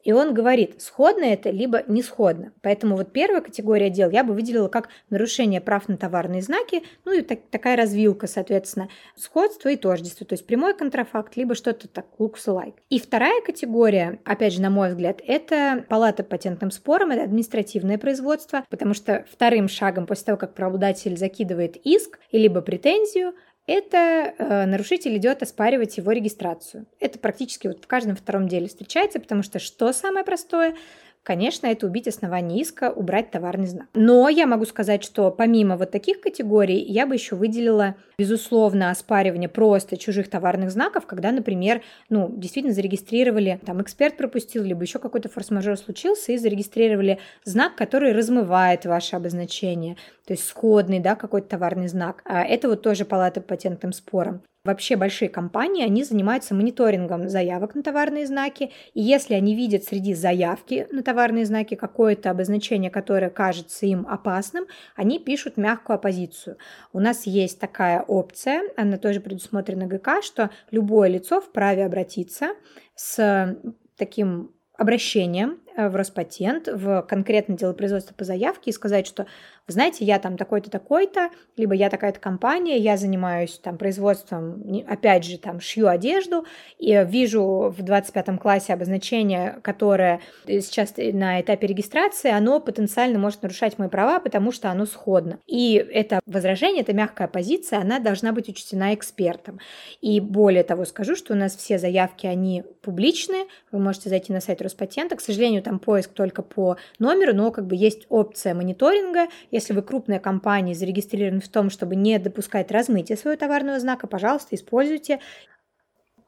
И 0.02 0.12
он 0.12 0.34
говорит, 0.34 0.80
сходно 0.80 1.24
это, 1.24 1.50
либо 1.50 1.82
не 1.86 2.02
сходно. 2.02 2.52
Поэтому 2.62 2.96
вот 2.96 3.12
первая 3.12 3.40
категория 3.40 3.90
дел 3.90 4.10
я 4.10 4.24
бы 4.24 4.34
выделила 4.34 4.68
как 4.68 4.88
нарушение 5.10 5.60
прав 5.60 5.88
на 5.88 5.96
товарные 5.96 6.42
знаки, 6.42 6.82
ну 7.04 7.12
и 7.12 7.22
так, 7.22 7.40
такая 7.50 7.76
развилка, 7.76 8.26
соответственно, 8.26 8.88
сходство 9.14 9.68
и 9.68 9.76
тождество, 9.76 10.26
то 10.26 10.34
есть 10.34 10.46
прямой 10.46 10.76
контрафакт, 10.76 11.36
либо 11.36 11.54
что-то 11.54 11.88
так, 11.88 12.06
alike. 12.18 12.74
И 12.88 12.98
вторая 12.98 13.42
категория, 13.42 14.20
опять 14.24 14.52
же, 14.52 14.62
на 14.62 14.70
мой 14.70 14.90
взгляд, 14.90 15.20
это 15.26 15.84
палата 15.88 16.22
патентным 16.22 16.70
спором, 16.70 17.10
это 17.10 17.24
административное 17.24 17.98
производство, 17.98 18.64
потому 18.70 18.94
что 18.94 19.24
вторым 19.30 19.68
шагом 19.68 20.06
после 20.06 20.26
того, 20.26 20.38
как 20.38 20.54
правообладатель 20.54 21.16
закидывает 21.16 21.76
иск, 21.76 22.18
либо 22.32 22.60
претензию, 22.60 23.34
это 23.66 24.34
э, 24.36 24.66
нарушитель 24.66 25.16
идет 25.16 25.42
оспаривать 25.42 25.96
его 25.96 26.12
регистрацию. 26.12 26.86
Это 26.98 27.18
практически 27.18 27.68
вот 27.68 27.84
в 27.84 27.86
каждом 27.86 28.16
втором 28.16 28.48
деле 28.48 28.68
встречается, 28.68 29.20
потому 29.20 29.42
что 29.42 29.58
что 29.58 29.92
самое 29.92 30.24
простое? 30.24 30.76
Конечно, 31.22 31.66
это 31.66 31.86
убить 31.86 32.08
основание 32.08 32.60
иска, 32.62 32.90
убрать 32.90 33.30
товарный 33.30 33.66
знак. 33.66 33.88
Но 33.94 34.28
я 34.28 34.46
могу 34.46 34.64
сказать, 34.64 35.04
что 35.04 35.30
помимо 35.30 35.76
вот 35.76 35.90
таких 35.90 36.20
категорий, 36.20 36.78
я 36.78 37.06
бы 37.06 37.14
еще 37.14 37.36
выделила, 37.36 37.96
безусловно, 38.18 38.90
оспаривание 38.90 39.48
просто 39.48 39.96
чужих 39.96 40.28
товарных 40.28 40.70
знаков, 40.70 41.06
когда, 41.06 41.30
например, 41.32 41.82
ну, 42.08 42.32
действительно 42.36 42.74
зарегистрировали, 42.74 43.60
там, 43.64 43.80
эксперт 43.82 44.16
пропустил, 44.16 44.64
либо 44.64 44.82
еще 44.82 44.98
какой-то 44.98 45.28
форс-мажор 45.28 45.76
случился, 45.76 46.32
и 46.32 46.38
зарегистрировали 46.38 47.18
знак, 47.44 47.76
который 47.76 48.12
размывает 48.12 48.84
ваше 48.84 49.16
обозначение, 49.16 49.96
то 50.26 50.32
есть 50.32 50.46
сходный, 50.46 51.00
да, 51.00 51.14
какой-то 51.14 51.48
товарный 51.48 51.88
знак. 51.88 52.22
А 52.24 52.42
это 52.42 52.68
вот 52.68 52.82
тоже 52.82 53.04
палата 53.04 53.40
по 53.40 53.48
патентным 53.48 53.92
спорам. 53.92 54.42
Вообще 54.62 54.96
большие 54.96 55.30
компании, 55.30 55.82
они 55.82 56.04
занимаются 56.04 56.54
мониторингом 56.54 57.30
заявок 57.30 57.74
на 57.74 57.82
товарные 57.82 58.26
знаки, 58.26 58.72
и 58.92 59.00
если 59.00 59.32
они 59.32 59.56
видят 59.56 59.84
среди 59.84 60.12
заявки 60.12 60.86
на 60.90 61.02
товарные 61.02 61.46
знаки 61.46 61.76
какое-то 61.76 62.30
обозначение, 62.30 62.90
которое 62.90 63.30
кажется 63.30 63.86
им 63.86 64.06
опасным, 64.06 64.66
они 64.96 65.18
пишут 65.18 65.56
мягкую 65.56 65.94
оппозицию. 65.94 66.58
У 66.92 67.00
нас 67.00 67.26
есть 67.26 67.58
такая 67.58 68.02
опция, 68.02 68.64
она 68.76 68.98
тоже 68.98 69.20
предусмотрена 69.20 69.86
ГК, 69.86 70.20
что 70.20 70.50
любое 70.70 71.08
лицо 71.08 71.40
вправе 71.40 71.86
обратиться 71.86 72.50
с 72.94 73.56
таким 73.96 74.52
обращением 74.76 75.60
в 75.76 75.96
Роспатент, 75.96 76.68
в 76.68 77.02
конкретное 77.02 77.56
дело 77.56 77.72
производства 77.72 78.14
по 78.14 78.24
заявке 78.24 78.70
и 78.70 78.72
сказать, 78.72 79.06
что 79.06 79.26
вы 79.66 79.72
знаете, 79.72 80.04
я 80.04 80.18
там 80.18 80.36
такой-то, 80.36 80.68
такой-то, 80.68 81.30
либо 81.56 81.74
я 81.74 81.90
такая-то 81.90 82.18
компания, 82.18 82.76
я 82.76 82.96
занимаюсь 82.96 83.58
там 83.62 83.78
производством, 83.78 84.64
опять 84.88 85.24
же, 85.24 85.38
там 85.38 85.60
шью 85.60 85.86
одежду, 85.86 86.44
и 86.78 87.06
вижу 87.06 87.72
в 87.76 87.82
25 87.82 88.40
классе 88.40 88.72
обозначение, 88.72 89.60
которое 89.62 90.20
сейчас 90.46 90.94
на 90.96 91.40
этапе 91.40 91.68
регистрации, 91.68 92.30
оно 92.30 92.58
потенциально 92.58 93.18
может 93.18 93.42
нарушать 93.42 93.78
мои 93.78 93.88
права, 93.88 94.18
потому 94.18 94.50
что 94.50 94.70
оно 94.70 94.86
сходно. 94.86 95.38
И 95.46 95.74
это 95.74 96.18
возражение, 96.26 96.82
это 96.82 96.92
мягкая 96.92 97.28
позиция, 97.28 97.80
она 97.80 98.00
должна 98.00 98.32
быть 98.32 98.48
учтена 98.48 98.92
экспертом. 98.94 99.60
И 100.00 100.18
более 100.18 100.64
того 100.64 100.84
скажу, 100.84 101.14
что 101.14 101.34
у 101.34 101.36
нас 101.36 101.54
все 101.54 101.78
заявки, 101.78 102.26
они 102.26 102.64
публичные, 102.82 103.44
вы 103.70 103.78
можете 103.78 104.08
зайти 104.08 104.32
на 104.32 104.40
сайт 104.40 104.62
Роспатента, 104.62 105.14
к 105.14 105.20
сожалению, 105.20 105.59
там 105.60 105.78
поиск 105.78 106.12
только 106.12 106.42
по 106.42 106.76
номеру, 106.98 107.34
но 107.34 107.50
как 107.50 107.66
бы 107.66 107.76
есть 107.76 108.06
опция 108.08 108.54
мониторинга, 108.54 109.28
если 109.50 109.72
вы 109.72 109.82
крупная 109.82 110.18
компания, 110.18 110.74
зарегистрированы 110.74 111.40
в 111.40 111.48
том, 111.48 111.70
чтобы 111.70 111.96
не 111.96 112.18
допускать 112.18 112.70
размытия 112.70 113.16
своего 113.16 113.38
товарного 113.38 113.78
знака, 113.80 114.06
пожалуйста, 114.06 114.54
используйте. 114.56 115.20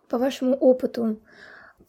По 0.08 0.18
вашему 0.18 0.54
опыту, 0.54 1.20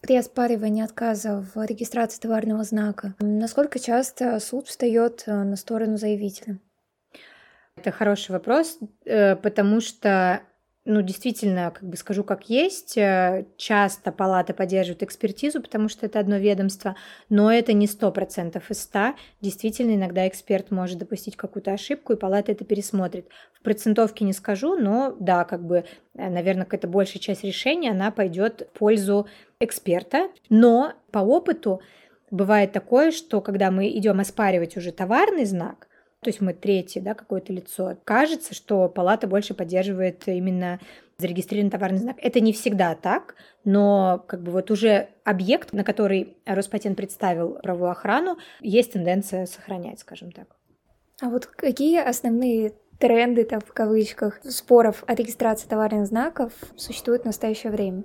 При 0.00 0.16
оспаривании 0.16 0.84
отказа 0.84 1.46
в 1.54 1.64
регистрации 1.64 2.20
товарного 2.20 2.62
знака, 2.64 3.14
насколько 3.20 3.78
часто 3.78 4.38
суд 4.38 4.68
встает 4.68 5.22
э, 5.26 5.32
на 5.32 5.56
сторону 5.56 5.96
заявителя? 5.96 6.58
Это 7.76 7.90
хороший 7.90 8.32
вопрос, 8.32 8.78
э, 9.06 9.34
потому 9.36 9.80
что 9.80 10.42
ну, 10.86 11.00
действительно, 11.00 11.70
как 11.70 11.84
бы 11.84 11.96
скажу 11.96 12.24
как 12.24 12.50
есть, 12.50 12.98
э, 12.98 13.46
часто 13.56 14.12
палата 14.12 14.52
поддерживает 14.52 15.02
экспертизу, 15.02 15.62
потому 15.62 15.88
что 15.88 16.04
это 16.04 16.20
одно 16.20 16.36
ведомство, 16.36 16.94
но 17.30 17.50
это 17.50 17.72
не 17.72 17.86
100% 17.86 18.62
из 18.68 18.82
100. 18.82 19.14
Действительно, 19.40 19.94
иногда 19.94 20.28
эксперт 20.28 20.70
может 20.70 20.98
допустить 20.98 21.36
какую-то 21.36 21.72
ошибку, 21.72 22.12
и 22.12 22.16
палата 22.16 22.52
это 22.52 22.66
пересмотрит. 22.66 23.28
В 23.54 23.62
процентовке 23.62 24.26
не 24.26 24.34
скажу, 24.34 24.76
но 24.76 25.16
да, 25.18 25.44
как 25.44 25.64
бы, 25.64 25.84
э, 26.16 26.28
наверное, 26.28 26.64
какая-то 26.64 26.88
большая 26.88 27.20
часть 27.20 27.44
решения, 27.44 27.92
она 27.92 28.10
пойдет 28.10 28.68
в 28.74 28.78
пользу 28.78 29.26
эксперта. 29.60 30.28
Но 30.50 30.92
по 31.10 31.20
опыту 31.20 31.80
бывает 32.30 32.72
такое, 32.72 33.10
что 33.10 33.40
когда 33.40 33.70
мы 33.70 33.88
идем 33.88 34.20
оспаривать 34.20 34.76
уже 34.76 34.92
товарный 34.92 35.46
знак, 35.46 35.88
то 36.24 36.30
есть 36.30 36.40
мы 36.40 36.54
третье, 36.54 37.00
да, 37.00 37.14
какое-то 37.14 37.52
лицо. 37.52 37.96
Кажется, 38.04 38.54
что 38.54 38.88
палата 38.88 39.26
больше 39.26 39.54
поддерживает 39.54 40.26
именно 40.26 40.80
зарегистрированный 41.18 41.70
товарный 41.70 41.98
знак. 41.98 42.16
Это 42.20 42.40
не 42.40 42.52
всегда 42.52 42.94
так, 42.94 43.36
но 43.64 44.24
как 44.26 44.42
бы 44.42 44.50
вот 44.50 44.70
уже 44.70 45.08
объект, 45.24 45.72
на 45.72 45.84
который 45.84 46.36
Роспатент 46.44 46.96
представил 46.96 47.58
правовую 47.62 47.90
охрану, 47.90 48.38
есть 48.60 48.92
тенденция 48.92 49.46
сохранять, 49.46 50.00
скажем 50.00 50.32
так. 50.32 50.56
А 51.20 51.28
вот 51.28 51.46
какие 51.46 52.00
основные 52.00 52.72
тренды, 52.98 53.44
там, 53.44 53.60
в 53.60 53.72
кавычках, 53.72 54.40
споров 54.44 55.04
о 55.06 55.14
регистрации 55.14 55.68
товарных 55.68 56.06
знаков 56.06 56.52
существуют 56.76 57.22
в 57.22 57.26
настоящее 57.26 57.70
время? 57.70 58.04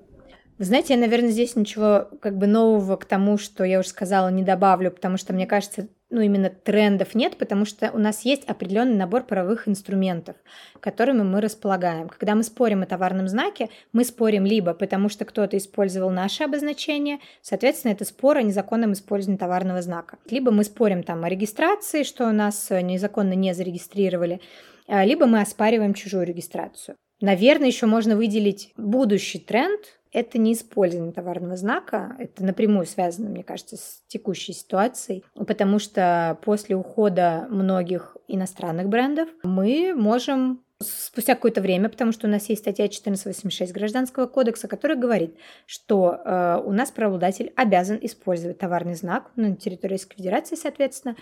Вы 0.59 0.65
знаете, 0.65 0.93
я, 0.93 0.99
наверное, 0.99 1.29
здесь 1.29 1.55
ничего 1.55 2.09
как 2.21 2.37
бы 2.37 2.45
нового 2.45 2.97
к 2.97 3.05
тому, 3.05 3.37
что 3.37 3.63
я 3.63 3.79
уже 3.79 3.87
сказала, 3.87 4.27
не 4.27 4.43
добавлю, 4.43 4.91
потому 4.91 5.15
что, 5.15 5.33
мне 5.33 5.47
кажется, 5.47 5.87
ну, 6.09 6.21
именно 6.21 6.49
трендов 6.49 7.13
нет, 7.13 7.37
потому 7.37 7.65
что 7.65 7.91
у 7.91 7.99
нас 7.99 8.25
есть 8.25 8.43
определенный 8.45 8.95
набор 8.95 9.25
правовых 9.25 9.67
инструментов, 9.67 10.35
которыми 10.79 11.21
мы 11.21 11.39
располагаем. 11.39 12.09
Когда 12.09 12.33
мы 12.33 12.43
спорим 12.43 12.81
о 12.81 12.87
товарном 12.87 13.27
знаке, 13.27 13.69
мы 13.93 14.03
спорим 14.03 14.45
либо 14.45 14.73
потому, 14.73 15.09
что 15.09 15.25
кто-то 15.25 15.57
использовал 15.57 16.09
наше 16.09 16.43
обозначение, 16.43 17.19
соответственно, 17.41 17.91
это 17.91 18.05
спор 18.05 18.37
о 18.37 18.41
незаконном 18.41 18.93
использовании 18.93 19.37
товарного 19.37 19.81
знака. 19.81 20.17
Либо 20.29 20.51
мы 20.51 20.63
спорим 20.63 21.03
там 21.03 21.23
о 21.23 21.29
регистрации, 21.29 22.03
что 22.03 22.27
у 22.27 22.31
нас 22.31 22.69
незаконно 22.71 23.33
не 23.33 23.53
зарегистрировали, 23.53 24.41
а, 24.87 25.05
либо 25.05 25.27
мы 25.27 25.41
оспариваем 25.41 25.93
чужую 25.93 26.25
регистрацию. 26.25 26.95
Наверное, 27.21 27.67
еще 27.67 27.85
можно 27.85 28.15
выделить 28.15 28.71
будущий 28.77 29.39
тренд, 29.39 29.98
это 30.11 30.37
не 30.37 30.53
использование 30.53 31.13
товарного 31.13 31.55
знака, 31.55 32.15
это 32.19 32.43
напрямую 32.43 32.85
связано, 32.85 33.29
мне 33.29 33.43
кажется, 33.43 33.77
с 33.77 34.03
текущей 34.07 34.53
ситуацией, 34.53 35.23
потому 35.35 35.79
что 35.79 36.37
после 36.43 36.75
ухода 36.75 37.47
многих 37.49 38.17
иностранных 38.27 38.87
брендов 38.87 39.29
мы 39.43 39.93
можем 39.95 40.63
спустя 40.81 41.35
какое-то 41.35 41.61
время, 41.61 41.89
потому 41.89 42.11
что 42.11 42.27
у 42.27 42.29
нас 42.29 42.47
есть 42.47 42.61
статья 42.61 42.85
1486 42.85 43.73
Гражданского 43.73 44.27
кодекса, 44.27 44.67
которая 44.67 44.97
говорит, 44.97 45.35
что 45.65 46.21
э, 46.23 46.61
у 46.65 46.71
нас 46.71 46.89
правообладатель 46.91 47.51
обязан 47.55 47.99
использовать 48.01 48.59
товарный 48.59 48.95
знак 48.95 49.31
на 49.35 49.55
территории 49.55 49.93
Российской 49.93 50.17
Федерации, 50.17 50.55
соответственно, 50.55 51.17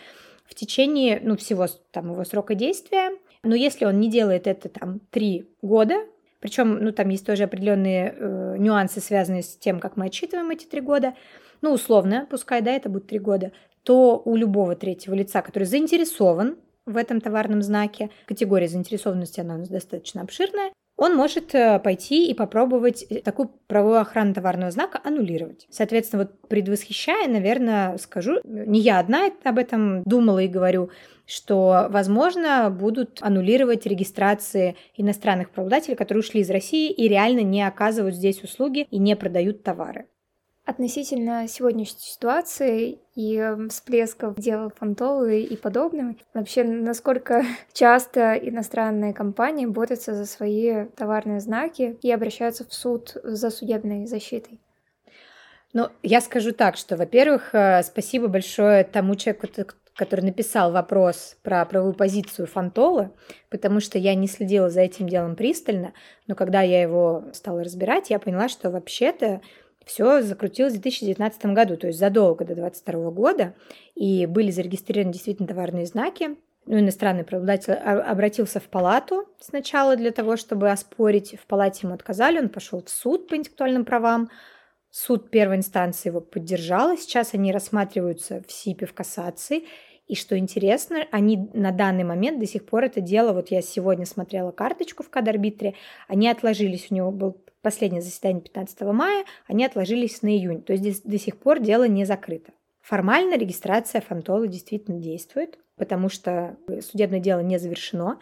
в 0.46 0.54
течение 0.54 1.20
ну, 1.24 1.36
всего 1.38 1.68
там, 1.92 2.12
его 2.12 2.24
срока 2.24 2.54
действия. 2.54 3.12
Но 3.44 3.56
если 3.56 3.86
он 3.86 4.00
не 4.00 4.10
делает 4.10 4.48
это 4.48 4.70
там 4.70 5.00
три 5.12 5.50
года, 5.62 5.96
причем, 6.40 6.84
ну, 6.84 6.92
там 6.92 7.10
есть 7.10 7.26
тоже 7.26 7.44
определенные 7.44 8.14
э, 8.16 8.56
нюансы, 8.58 9.02
связанные 9.02 9.44
с 9.44 9.56
тем, 9.58 9.80
как 9.80 9.98
мы 9.98 10.06
отчитываем 10.06 10.50
эти 10.52 10.66
три 10.66 10.82
года. 10.82 11.16
Ну, 11.62 11.72
условно, 11.74 12.28
пускай, 12.30 12.62
да, 12.62 12.72
это 12.72 12.90
будет 12.90 13.08
три 13.08 13.20
года, 13.20 13.52
то 13.84 14.22
у 14.24 14.36
любого 14.36 14.76
третьего 14.76 15.16
лица, 15.16 15.42
который 15.42 15.64
заинтересован 15.64 16.58
в 16.86 16.96
этом 16.96 17.20
товарном 17.22 17.62
знаке, 17.62 18.10
категория 18.26 18.68
заинтересованности, 18.68 19.40
она 19.40 19.56
у 19.56 19.58
нас 19.60 19.70
достаточно 19.70 20.22
обширная, 20.22 20.72
он 20.98 21.16
может 21.16 21.54
э, 21.54 21.80
пойти 21.80 22.28
и 22.28 22.34
попробовать 22.34 23.06
такую 23.24 23.52
правовую 23.68 24.02
охрану 24.02 24.34
товарного 24.34 24.72
знака 24.72 25.00
аннулировать. 25.04 25.68
Соответственно, 25.70 26.24
вот 26.24 26.50
предвосхищая, 26.50 27.28
наверное, 27.28 27.98
скажу, 27.98 28.40
не 28.44 28.80
я 28.80 29.00
одна 29.00 29.30
об 29.44 29.60
этом 29.60 30.02
думала 30.04 30.40
и 30.40 30.48
говорю, 30.48 30.90
что, 31.28 31.88
возможно, 31.90 32.70
будут 32.70 33.20
аннулировать 33.22 33.86
регистрации 33.86 34.76
иностранных 34.96 35.52
правообладателей, 35.52 35.96
которые 35.96 36.22
ушли 36.22 36.42
из 36.42 36.50
России 36.50 36.92
и 36.92 37.08
реально 37.08 37.42
не 37.42 37.62
оказывают 37.62 38.16
здесь 38.16 38.44
услуги 38.44 38.88
и 38.90 38.98
не 38.98 39.16
продают 39.16 39.62
товары. 39.62 40.08
Относительно 40.68 41.48
сегодняшней 41.48 42.02
ситуации 42.02 43.00
и 43.16 43.42
всплесков 43.70 44.36
дела 44.36 44.70
Фонтовой 44.76 45.44
и 45.44 45.56
подобным, 45.56 46.18
вообще 46.34 46.66
насколько 46.66 47.46
часто 47.72 48.34
иностранные 48.34 49.14
компании 49.14 49.66
борются 49.66 50.14
за 50.14 50.26
свои 50.26 50.84
товарные 50.98 51.40
знаки 51.40 51.98
и 52.02 52.12
обращаются 52.12 52.68
в 52.68 52.74
суд 52.74 53.16
за 53.24 53.50
судебной 53.50 54.08
защитой? 54.08 54.60
Ну, 55.72 55.88
я 56.04 56.20
скажу 56.20 56.52
так, 56.52 56.76
что, 56.76 56.98
во-первых, 56.98 57.56
э, 57.56 57.82
спасибо 57.84 58.28
большое 58.28 58.84
тому 58.84 59.16
человеку, 59.16 59.48
который 59.96 60.26
написал 60.26 60.74
вопрос 60.74 61.38
про 61.44 61.64
правовую 61.66 61.94
позицию 61.94 62.46
Фонтолы, 62.46 63.12
потому 63.50 63.80
что 63.80 63.98
я 63.98 64.16
не 64.16 64.28
следила 64.28 64.70
за 64.70 64.82
этим 64.82 65.08
делом 65.08 65.38
пристально, 65.38 65.94
но 66.28 66.36
когда 66.36 66.62
я 66.62 66.82
его 66.82 67.24
стала 67.32 67.64
разбирать, 67.64 68.10
я 68.10 68.20
поняла, 68.20 68.50
что 68.50 68.70
вообще-то 68.70 69.40
все 69.88 70.22
закрутилось 70.22 70.74
в 70.74 70.82
2019 70.82 71.46
году, 71.48 71.78
то 71.78 71.88
есть 71.88 71.98
задолго 71.98 72.46
до 72.46 72.54
2022 72.54 73.12
года, 73.12 73.56
и 73.96 74.26
были 74.26 74.52
зарегистрированы 74.52 75.14
действительно 75.14 75.48
товарные 75.48 75.86
знаки. 75.86 76.36
Ну, 76.66 76.80
иностранный 76.80 77.24
правообладатель 77.24 77.74
обратился 77.74 78.60
в 78.60 78.66
палату 78.66 79.26
сначала 79.40 79.96
для 79.96 80.12
того, 80.12 80.36
чтобы 80.36 80.70
оспорить. 80.70 81.38
В 81.42 81.48
палате 81.48 81.88
ему 81.88 81.96
отказали, 81.96 82.40
он 82.40 82.50
пошел 82.50 82.84
в 82.84 82.90
суд 82.90 83.30
по 83.30 83.38
интеллектуальным 83.38 83.86
правам. 83.86 84.30
Суд 84.90 85.30
первой 85.30 85.56
инстанции 85.56 86.10
его 86.10 86.20
поддержал, 86.20 86.98
сейчас 86.98 87.34
они 87.34 87.54
рассматриваются 87.54 88.44
в 88.46 88.52
СИПе 88.52 88.86
в 88.86 88.94
кассации. 88.94 89.64
И 90.08 90.16
что 90.16 90.38
интересно, 90.38 91.06
они 91.12 91.50
на 91.54 91.72
данный 91.72 92.04
момент 92.04 92.40
до 92.40 92.46
сих 92.46 92.66
пор 92.66 92.86
это 92.86 93.00
дело, 93.00 93.34
вот 93.34 93.50
я 93.50 93.62
сегодня 93.62 94.06
смотрела 94.06 94.52
карточку 94.52 95.04
в 95.04 95.10
кадарбитре, 95.10 95.76
они 96.08 96.30
отложились, 96.30 96.88
у 96.90 96.96
него 96.96 97.12
был 97.12 97.38
последнее 97.68 98.02
заседание 98.02 98.42
15 98.42 98.82
мая, 98.94 99.26
они 99.46 99.66
отложились 99.66 100.22
на 100.22 100.30
июнь. 100.30 100.62
То 100.62 100.72
есть 100.72 100.84
здесь 100.84 101.02
до 101.02 101.20
сих 101.20 101.38
пор 101.38 101.60
дело 101.60 101.86
не 101.86 102.06
закрыто. 102.06 102.54
Формально 102.80 103.38
регистрация 103.38 104.00
фантола 104.00 104.48
действительно 104.48 104.98
действует, 104.98 105.60
потому 105.76 106.08
что 106.08 106.56
судебное 106.80 107.20
дело 107.20 107.42
не 107.42 107.60
завершено, 107.60 108.20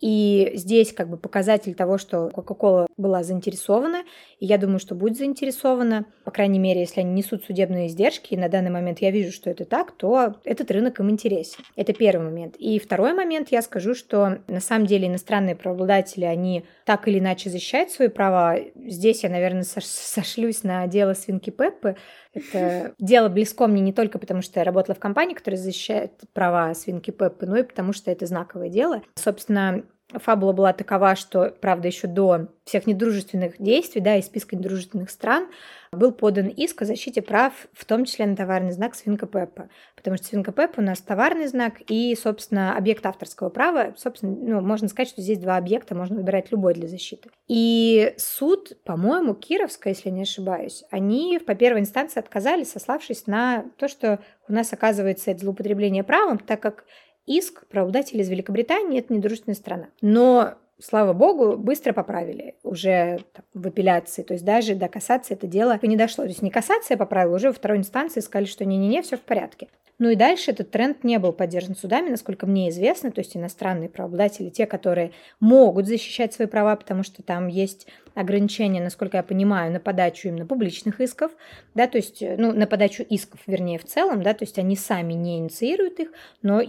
и 0.00 0.52
здесь 0.54 0.92
как 0.92 1.08
бы 1.08 1.16
показатель 1.16 1.74
того, 1.74 1.96
что 1.96 2.28
Coca-Cola 2.28 2.86
была 2.96 3.22
заинтересована, 3.22 4.04
и 4.38 4.46
я 4.46 4.58
думаю, 4.58 4.78
что 4.78 4.94
будет 4.94 5.16
заинтересована, 5.16 6.04
по 6.24 6.30
крайней 6.30 6.58
мере, 6.58 6.80
если 6.80 7.00
они 7.00 7.12
несут 7.12 7.44
судебные 7.44 7.86
издержки, 7.86 8.34
и 8.34 8.36
на 8.36 8.48
данный 8.48 8.70
момент 8.70 8.98
я 9.00 9.10
вижу, 9.10 9.32
что 9.32 9.48
это 9.48 9.64
так, 9.64 9.92
то 9.92 10.36
этот 10.44 10.70
рынок 10.70 11.00
им 11.00 11.10
интересен. 11.10 11.64
Это 11.76 11.94
первый 11.94 12.24
момент. 12.24 12.56
И 12.56 12.78
второй 12.78 13.14
момент, 13.14 13.48
я 13.50 13.62
скажу, 13.62 13.94
что 13.94 14.38
на 14.48 14.60
самом 14.60 14.86
деле 14.86 15.08
иностранные 15.08 15.56
правообладатели, 15.56 16.24
они 16.24 16.66
так 16.84 17.08
или 17.08 17.18
иначе 17.18 17.48
защищают 17.48 17.90
свои 17.90 18.08
права. 18.08 18.56
Здесь 18.74 19.22
я, 19.22 19.30
наверное, 19.30 19.64
сошлюсь 19.64 20.62
на 20.62 20.86
дело 20.86 21.14
свинки 21.14 21.50
Пеппы, 21.50 21.96
это 22.36 22.94
дело 22.98 23.28
близко 23.28 23.66
мне 23.66 23.80
не 23.80 23.92
только 23.92 24.18
потому, 24.18 24.42
что 24.42 24.60
я 24.60 24.64
работала 24.64 24.94
в 24.94 25.00
компании, 25.00 25.34
которая 25.34 25.60
защищает 25.60 26.12
права 26.32 26.74
свинки 26.74 27.10
Пеппы, 27.10 27.46
но 27.46 27.56
и 27.56 27.62
потому, 27.62 27.92
что 27.92 28.10
это 28.10 28.26
знаковое 28.26 28.68
дело. 28.68 29.02
Собственно, 29.14 29.84
фабула 30.12 30.52
была 30.52 30.72
такова, 30.72 31.16
что, 31.16 31.54
правда, 31.60 31.88
еще 31.88 32.06
до 32.06 32.48
всех 32.64 32.86
недружественных 32.86 33.60
действий, 33.60 34.00
да, 34.00 34.16
из 34.16 34.26
списка 34.26 34.56
недружественных 34.56 35.10
стран, 35.10 35.48
был 35.92 36.12
подан 36.12 36.48
иск 36.48 36.82
о 36.82 36.84
защите 36.84 37.22
прав, 37.22 37.52
в 37.72 37.84
том 37.84 38.04
числе 38.04 38.26
на 38.26 38.36
товарный 38.36 38.72
знак 38.72 38.94
свинка 38.94 39.26
Пеппа. 39.26 39.68
Потому 39.94 40.16
что 40.16 40.26
свинка 40.26 40.52
Пеппа 40.52 40.80
у 40.80 40.82
нас 40.82 41.00
товарный 41.00 41.46
знак 41.46 41.74
и, 41.88 42.16
собственно, 42.20 42.76
объект 42.76 43.04
авторского 43.06 43.48
права. 43.48 43.94
Собственно, 43.96 44.36
ну, 44.36 44.60
можно 44.60 44.88
сказать, 44.88 45.08
что 45.08 45.22
здесь 45.22 45.38
два 45.38 45.56
объекта, 45.56 45.94
можно 45.94 46.16
выбирать 46.16 46.50
любой 46.50 46.74
для 46.74 46.88
защиты. 46.88 47.30
И 47.48 48.14
суд, 48.16 48.76
по-моему, 48.84 49.34
Кировская, 49.34 49.94
если 49.94 50.10
не 50.10 50.22
ошибаюсь, 50.22 50.84
они 50.90 51.40
по 51.44 51.54
первой 51.54 51.80
инстанции 51.80 52.20
отказались, 52.20 52.72
сославшись 52.72 53.26
на 53.26 53.64
то, 53.78 53.88
что 53.88 54.20
у 54.48 54.52
нас 54.52 54.72
оказывается 54.72 55.30
это 55.30 55.40
злоупотребление 55.40 56.04
правом, 56.04 56.38
так 56.38 56.60
как 56.60 56.84
иск 57.26 57.66
правообладателя 57.66 58.22
из 58.22 58.28
Великобритании– 58.28 58.98
это 59.00 59.12
недружественная 59.12 59.56
страна. 59.56 59.88
Но 60.00 60.54
слава 60.78 61.12
богу, 61.12 61.56
быстро 61.56 61.92
поправили 61.92 62.56
уже 62.62 63.20
там, 63.32 63.44
в 63.54 63.66
апелляции. 63.66 64.22
То 64.22 64.34
есть 64.34 64.44
даже 64.44 64.74
до 64.74 64.88
касации 64.88 65.34
это 65.34 65.46
дело 65.46 65.78
не 65.82 65.96
дошло. 65.96 66.24
То 66.24 66.30
есть 66.30 66.42
не 66.42 66.50
касация 66.50 66.96
поправила, 66.96 67.36
уже 67.36 67.48
во 67.48 67.54
второй 67.54 67.78
инстанции 67.78 68.20
сказали, 68.20 68.46
что 68.46 68.64
не-не-не, 68.64 69.02
все 69.02 69.16
в 69.16 69.22
порядке. 69.22 69.68
Ну 69.98 70.10
и 70.10 70.14
дальше 70.14 70.50
этот 70.50 70.70
тренд 70.70 71.04
не 71.04 71.18
был 71.18 71.32
поддержан 71.32 71.74
судами, 71.74 72.10
насколько 72.10 72.46
мне 72.46 72.68
известно, 72.68 73.10
то 73.10 73.20
есть 73.20 73.34
иностранные 73.34 73.88
правообладатели, 73.88 74.50
те, 74.50 74.66
которые 74.66 75.12
могут 75.40 75.86
защищать 75.86 76.34
свои 76.34 76.46
права, 76.46 76.76
потому 76.76 77.02
что 77.02 77.22
там 77.22 77.46
есть 77.46 77.86
ограничения, 78.14 78.82
насколько 78.82 79.16
я 79.16 79.22
понимаю, 79.22 79.72
на 79.72 79.80
подачу 79.80 80.28
именно 80.28 80.44
публичных 80.44 81.00
исков, 81.00 81.32
да, 81.74 81.86
то 81.86 81.96
есть, 81.96 82.20
ну, 82.20 82.52
на 82.52 82.66
подачу 82.66 83.04
исков, 83.04 83.40
вернее, 83.46 83.78
в 83.78 83.84
целом, 83.84 84.22
да, 84.22 84.34
то 84.34 84.44
есть 84.44 84.58
они 84.58 84.76
сами 84.76 85.14
не 85.14 85.38
инициируют 85.38 85.98
их, 85.98 86.12
но 86.42 86.60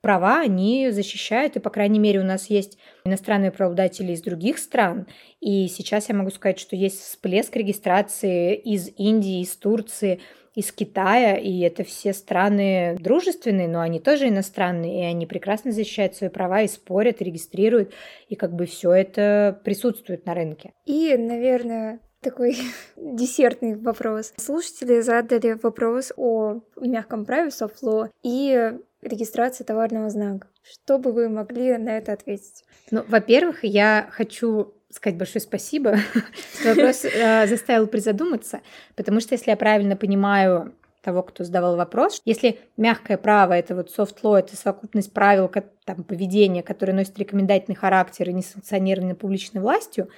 права 0.00 0.40
они 0.40 0.90
защищают, 0.90 1.56
и, 1.56 1.60
по 1.60 1.70
крайней 1.70 1.98
мере, 1.98 2.20
у 2.20 2.24
нас 2.24 2.48
есть 2.50 2.78
иностранные 3.04 3.50
правообладатели 3.50 4.12
из 4.12 4.22
других 4.22 4.58
стран, 4.58 5.06
и 5.40 5.68
сейчас 5.68 6.08
я 6.08 6.14
могу 6.14 6.30
сказать, 6.30 6.58
что 6.58 6.76
есть 6.76 7.00
всплеск 7.00 7.54
регистрации 7.56 8.54
из 8.54 8.88
Индии, 8.96 9.40
из 9.40 9.56
Турции, 9.56 10.20
из 10.54 10.72
Китая, 10.72 11.36
и 11.36 11.60
это 11.60 11.84
все 11.84 12.12
страны 12.12 12.96
дружественные, 12.98 13.68
но 13.68 13.80
они 13.80 14.00
тоже 14.00 14.28
иностранные, 14.28 15.02
и 15.02 15.04
они 15.04 15.26
прекрасно 15.26 15.72
защищают 15.72 16.16
свои 16.16 16.28
права 16.28 16.62
и 16.62 16.68
спорят, 16.68 17.20
и 17.20 17.24
регистрируют, 17.24 17.92
и 18.28 18.34
как 18.34 18.54
бы 18.54 18.66
все 18.66 18.92
это 18.92 19.60
присутствует 19.64 20.26
на 20.26 20.34
рынке. 20.34 20.72
И, 20.86 21.16
наверное, 21.16 22.00
такой 22.20 22.56
десертный 22.96 23.76
вопрос. 23.76 24.32
Слушатели 24.36 25.00
задали 25.00 25.58
вопрос 25.62 26.12
о 26.16 26.60
мягком 26.80 27.24
праве 27.24 27.50
law 27.50 28.08
и 28.22 28.72
регистрации 29.02 29.64
товарного 29.64 30.10
знака. 30.10 30.48
Что 30.62 30.98
бы 30.98 31.12
вы 31.12 31.28
могли 31.28 31.76
на 31.76 31.96
это 31.98 32.12
ответить? 32.12 32.64
Ну, 32.90 33.04
во-первых, 33.08 33.64
я 33.64 34.08
хочу 34.10 34.74
сказать 34.90 35.18
большое 35.18 35.40
спасибо, 35.40 35.96
вопрос 36.64 37.04
э, 37.04 37.46
заставил 37.46 37.86
призадуматься, 37.86 38.60
потому 38.96 39.20
что, 39.20 39.34
если 39.34 39.50
я 39.50 39.56
правильно 39.56 39.96
понимаю 39.96 40.74
того, 41.00 41.22
кто 41.22 41.44
задавал 41.44 41.76
вопрос, 41.76 42.20
если 42.24 42.58
мягкое 42.76 43.16
право, 43.16 43.52
это 43.54 43.74
вот 43.74 43.88
soft 43.96 44.16
law, 44.22 44.38
это 44.38 44.56
совокупность 44.56 45.12
правил 45.12 45.50
там, 45.84 46.04
поведения, 46.04 46.62
которые 46.62 46.94
носят 46.94 47.18
рекомендательный 47.18 47.76
характер 47.76 48.28
и 48.28 48.32
не 48.32 48.42
санкционированы 48.42 49.14
публичной 49.14 49.62
властью, 49.62 50.10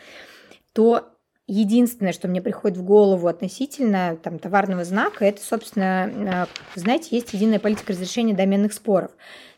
то 0.72 1.11
единственное, 1.46 2.12
что 2.12 2.28
мне 2.28 2.40
приходит 2.40 2.78
в 2.78 2.84
голову 2.84 3.28
относительно 3.28 4.16
там, 4.22 4.38
товарного 4.38 4.84
знака, 4.84 5.24
это, 5.24 5.42
собственно, 5.42 6.46
э, 6.74 6.78
знаете, 6.78 7.08
есть 7.10 7.32
единая 7.34 7.58
политика 7.58 7.92
разрешения 7.92 8.34
доменных 8.34 8.72
споров. 8.72 9.10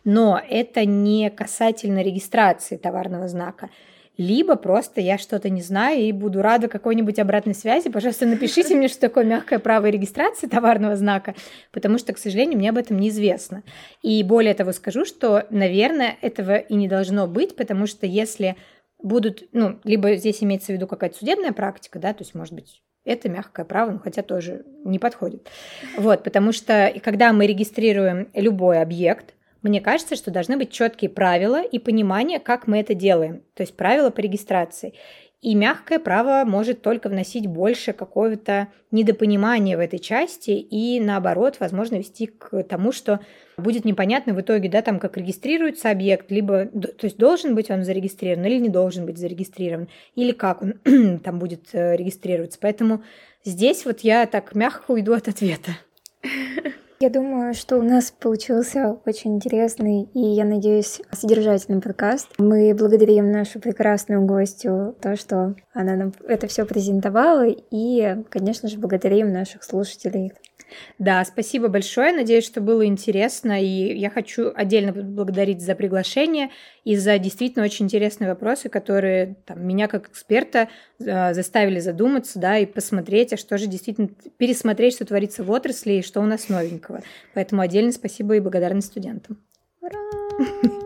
Но 0.04 0.40
это 0.48 0.84
не 0.84 1.30
касательно 1.30 2.02
регистрации 2.02 2.76
товарного 2.76 3.28
знака 3.28 3.70
либо 4.16 4.54
просто 4.56 5.00
я 5.00 5.18
что-то 5.18 5.50
не 5.50 5.62
знаю 5.62 6.00
и 6.00 6.12
буду 6.12 6.40
рада 6.40 6.68
какой-нибудь 6.68 7.18
обратной 7.18 7.54
связи. 7.54 7.90
Пожалуйста, 7.90 8.26
напишите 8.26 8.74
мне, 8.74 8.88
что 8.88 9.00
такое 9.00 9.24
мягкое 9.24 9.58
право 9.58 9.86
регистрации 9.86 10.46
товарного 10.46 10.96
знака, 10.96 11.34
потому 11.72 11.98
что, 11.98 12.12
к 12.12 12.18
сожалению, 12.18 12.58
мне 12.58 12.70
об 12.70 12.78
этом 12.78 12.98
неизвестно. 12.98 13.62
И 14.02 14.22
более 14.22 14.54
того 14.54 14.72
скажу, 14.72 15.04
что, 15.04 15.44
наверное, 15.50 16.16
этого 16.20 16.56
и 16.56 16.74
не 16.74 16.88
должно 16.88 17.26
быть, 17.26 17.56
потому 17.56 17.86
что 17.86 18.06
если 18.06 18.56
будут, 19.04 19.44
ну, 19.52 19.78
либо 19.84 20.16
здесь 20.16 20.42
имеется 20.42 20.72
в 20.72 20.74
виду 20.74 20.88
какая-то 20.88 21.18
судебная 21.18 21.52
практика, 21.52 22.00
да, 22.00 22.12
то 22.12 22.24
есть, 22.24 22.34
может 22.34 22.54
быть, 22.54 22.82
это 23.04 23.28
мягкое 23.28 23.64
право, 23.64 23.92
но 23.92 23.98
хотя 23.98 24.22
тоже 24.22 24.64
не 24.84 24.98
подходит. 24.98 25.48
Вот, 25.96 26.24
потому 26.24 26.52
что 26.52 26.92
когда 27.02 27.32
мы 27.32 27.46
регистрируем 27.46 28.30
любой 28.34 28.80
объект, 28.80 29.34
мне 29.62 29.80
кажется, 29.80 30.16
что 30.16 30.30
должны 30.30 30.56
быть 30.56 30.72
четкие 30.72 31.10
правила 31.10 31.62
и 31.62 31.78
понимание, 31.78 32.40
как 32.40 32.66
мы 32.66 32.80
это 32.80 32.94
делаем, 32.94 33.42
то 33.54 33.62
есть 33.62 33.76
правила 33.76 34.10
по 34.10 34.20
регистрации. 34.20 34.94
И 35.44 35.54
мягкое 35.54 35.98
право 35.98 36.48
может 36.48 36.80
только 36.80 37.10
вносить 37.10 37.46
больше 37.48 37.92
какого-то 37.92 38.68
недопонимания 38.90 39.76
в 39.76 39.80
этой 39.80 39.98
части 39.98 40.52
и, 40.52 40.98
наоборот, 41.00 41.56
возможно, 41.60 41.96
вести 41.96 42.28
к 42.28 42.62
тому, 42.62 42.92
что 42.92 43.20
будет 43.58 43.84
непонятно 43.84 44.32
в 44.32 44.40
итоге, 44.40 44.70
да, 44.70 44.80
там, 44.80 44.98
как 44.98 45.18
регистрируется 45.18 45.90
объект, 45.90 46.30
либо, 46.30 46.64
то 46.64 47.04
есть 47.04 47.18
должен 47.18 47.54
быть 47.54 47.70
он 47.70 47.84
зарегистрирован 47.84 48.46
или 48.46 48.58
не 48.58 48.70
должен 48.70 49.04
быть 49.04 49.18
зарегистрирован, 49.18 49.88
или 50.14 50.32
как 50.32 50.62
он 50.62 51.18
там 51.18 51.38
будет 51.38 51.74
э, 51.74 51.94
регистрироваться. 51.94 52.58
Поэтому 52.58 53.02
здесь 53.44 53.84
вот 53.84 54.00
я 54.00 54.24
так 54.24 54.54
мягко 54.54 54.92
уйду 54.92 55.12
от 55.12 55.28
ответа. 55.28 55.72
Я 57.04 57.10
думаю, 57.10 57.52
что 57.52 57.76
у 57.76 57.82
нас 57.82 58.10
получился 58.10 58.96
очень 59.04 59.34
интересный 59.34 60.08
и, 60.14 60.20
я 60.20 60.46
надеюсь, 60.46 61.02
содержательный 61.12 61.82
подкаст. 61.82 62.30
Мы 62.38 62.74
благодарим 62.74 63.30
нашу 63.30 63.60
прекрасную 63.60 64.24
гостью 64.24 64.96
то, 65.02 65.14
что 65.14 65.54
она 65.74 65.96
нам 65.96 66.14
это 66.26 66.46
все 66.46 66.64
презентовала, 66.64 67.44
и, 67.46 68.16
конечно 68.30 68.70
же, 68.70 68.78
благодарим 68.78 69.30
наших 69.34 69.64
слушателей. 69.64 70.32
Да, 70.98 71.24
спасибо 71.24 71.68
большое. 71.68 72.12
Надеюсь, 72.12 72.44
что 72.44 72.60
было 72.60 72.86
интересно. 72.86 73.62
И 73.62 73.96
я 73.96 74.10
хочу 74.10 74.52
отдельно 74.54 74.92
поблагодарить 74.92 75.60
за 75.62 75.74
приглашение 75.74 76.50
и 76.84 76.96
за 76.96 77.18
действительно 77.18 77.64
очень 77.64 77.86
интересные 77.86 78.28
вопросы, 78.28 78.68
которые 78.68 79.36
там, 79.46 79.66
меня 79.66 79.88
как 79.88 80.08
эксперта 80.08 80.68
э, 81.00 81.34
заставили 81.34 81.80
задуматься, 81.80 82.38
да, 82.38 82.58
и 82.58 82.66
посмотреть, 82.66 83.32
а 83.32 83.36
что 83.36 83.58
же 83.58 83.66
действительно, 83.66 84.08
пересмотреть, 84.36 84.94
что 84.94 85.04
творится 85.04 85.44
в 85.44 85.50
отрасли 85.50 85.94
и 85.94 86.02
что 86.02 86.20
у 86.20 86.26
нас 86.26 86.48
новенького. 86.48 87.02
Поэтому 87.34 87.62
отдельно 87.62 87.92
спасибо 87.92 88.36
и 88.36 88.40
благодарность 88.40 88.88
студентам. 88.88 89.38
Ура! 89.80 90.80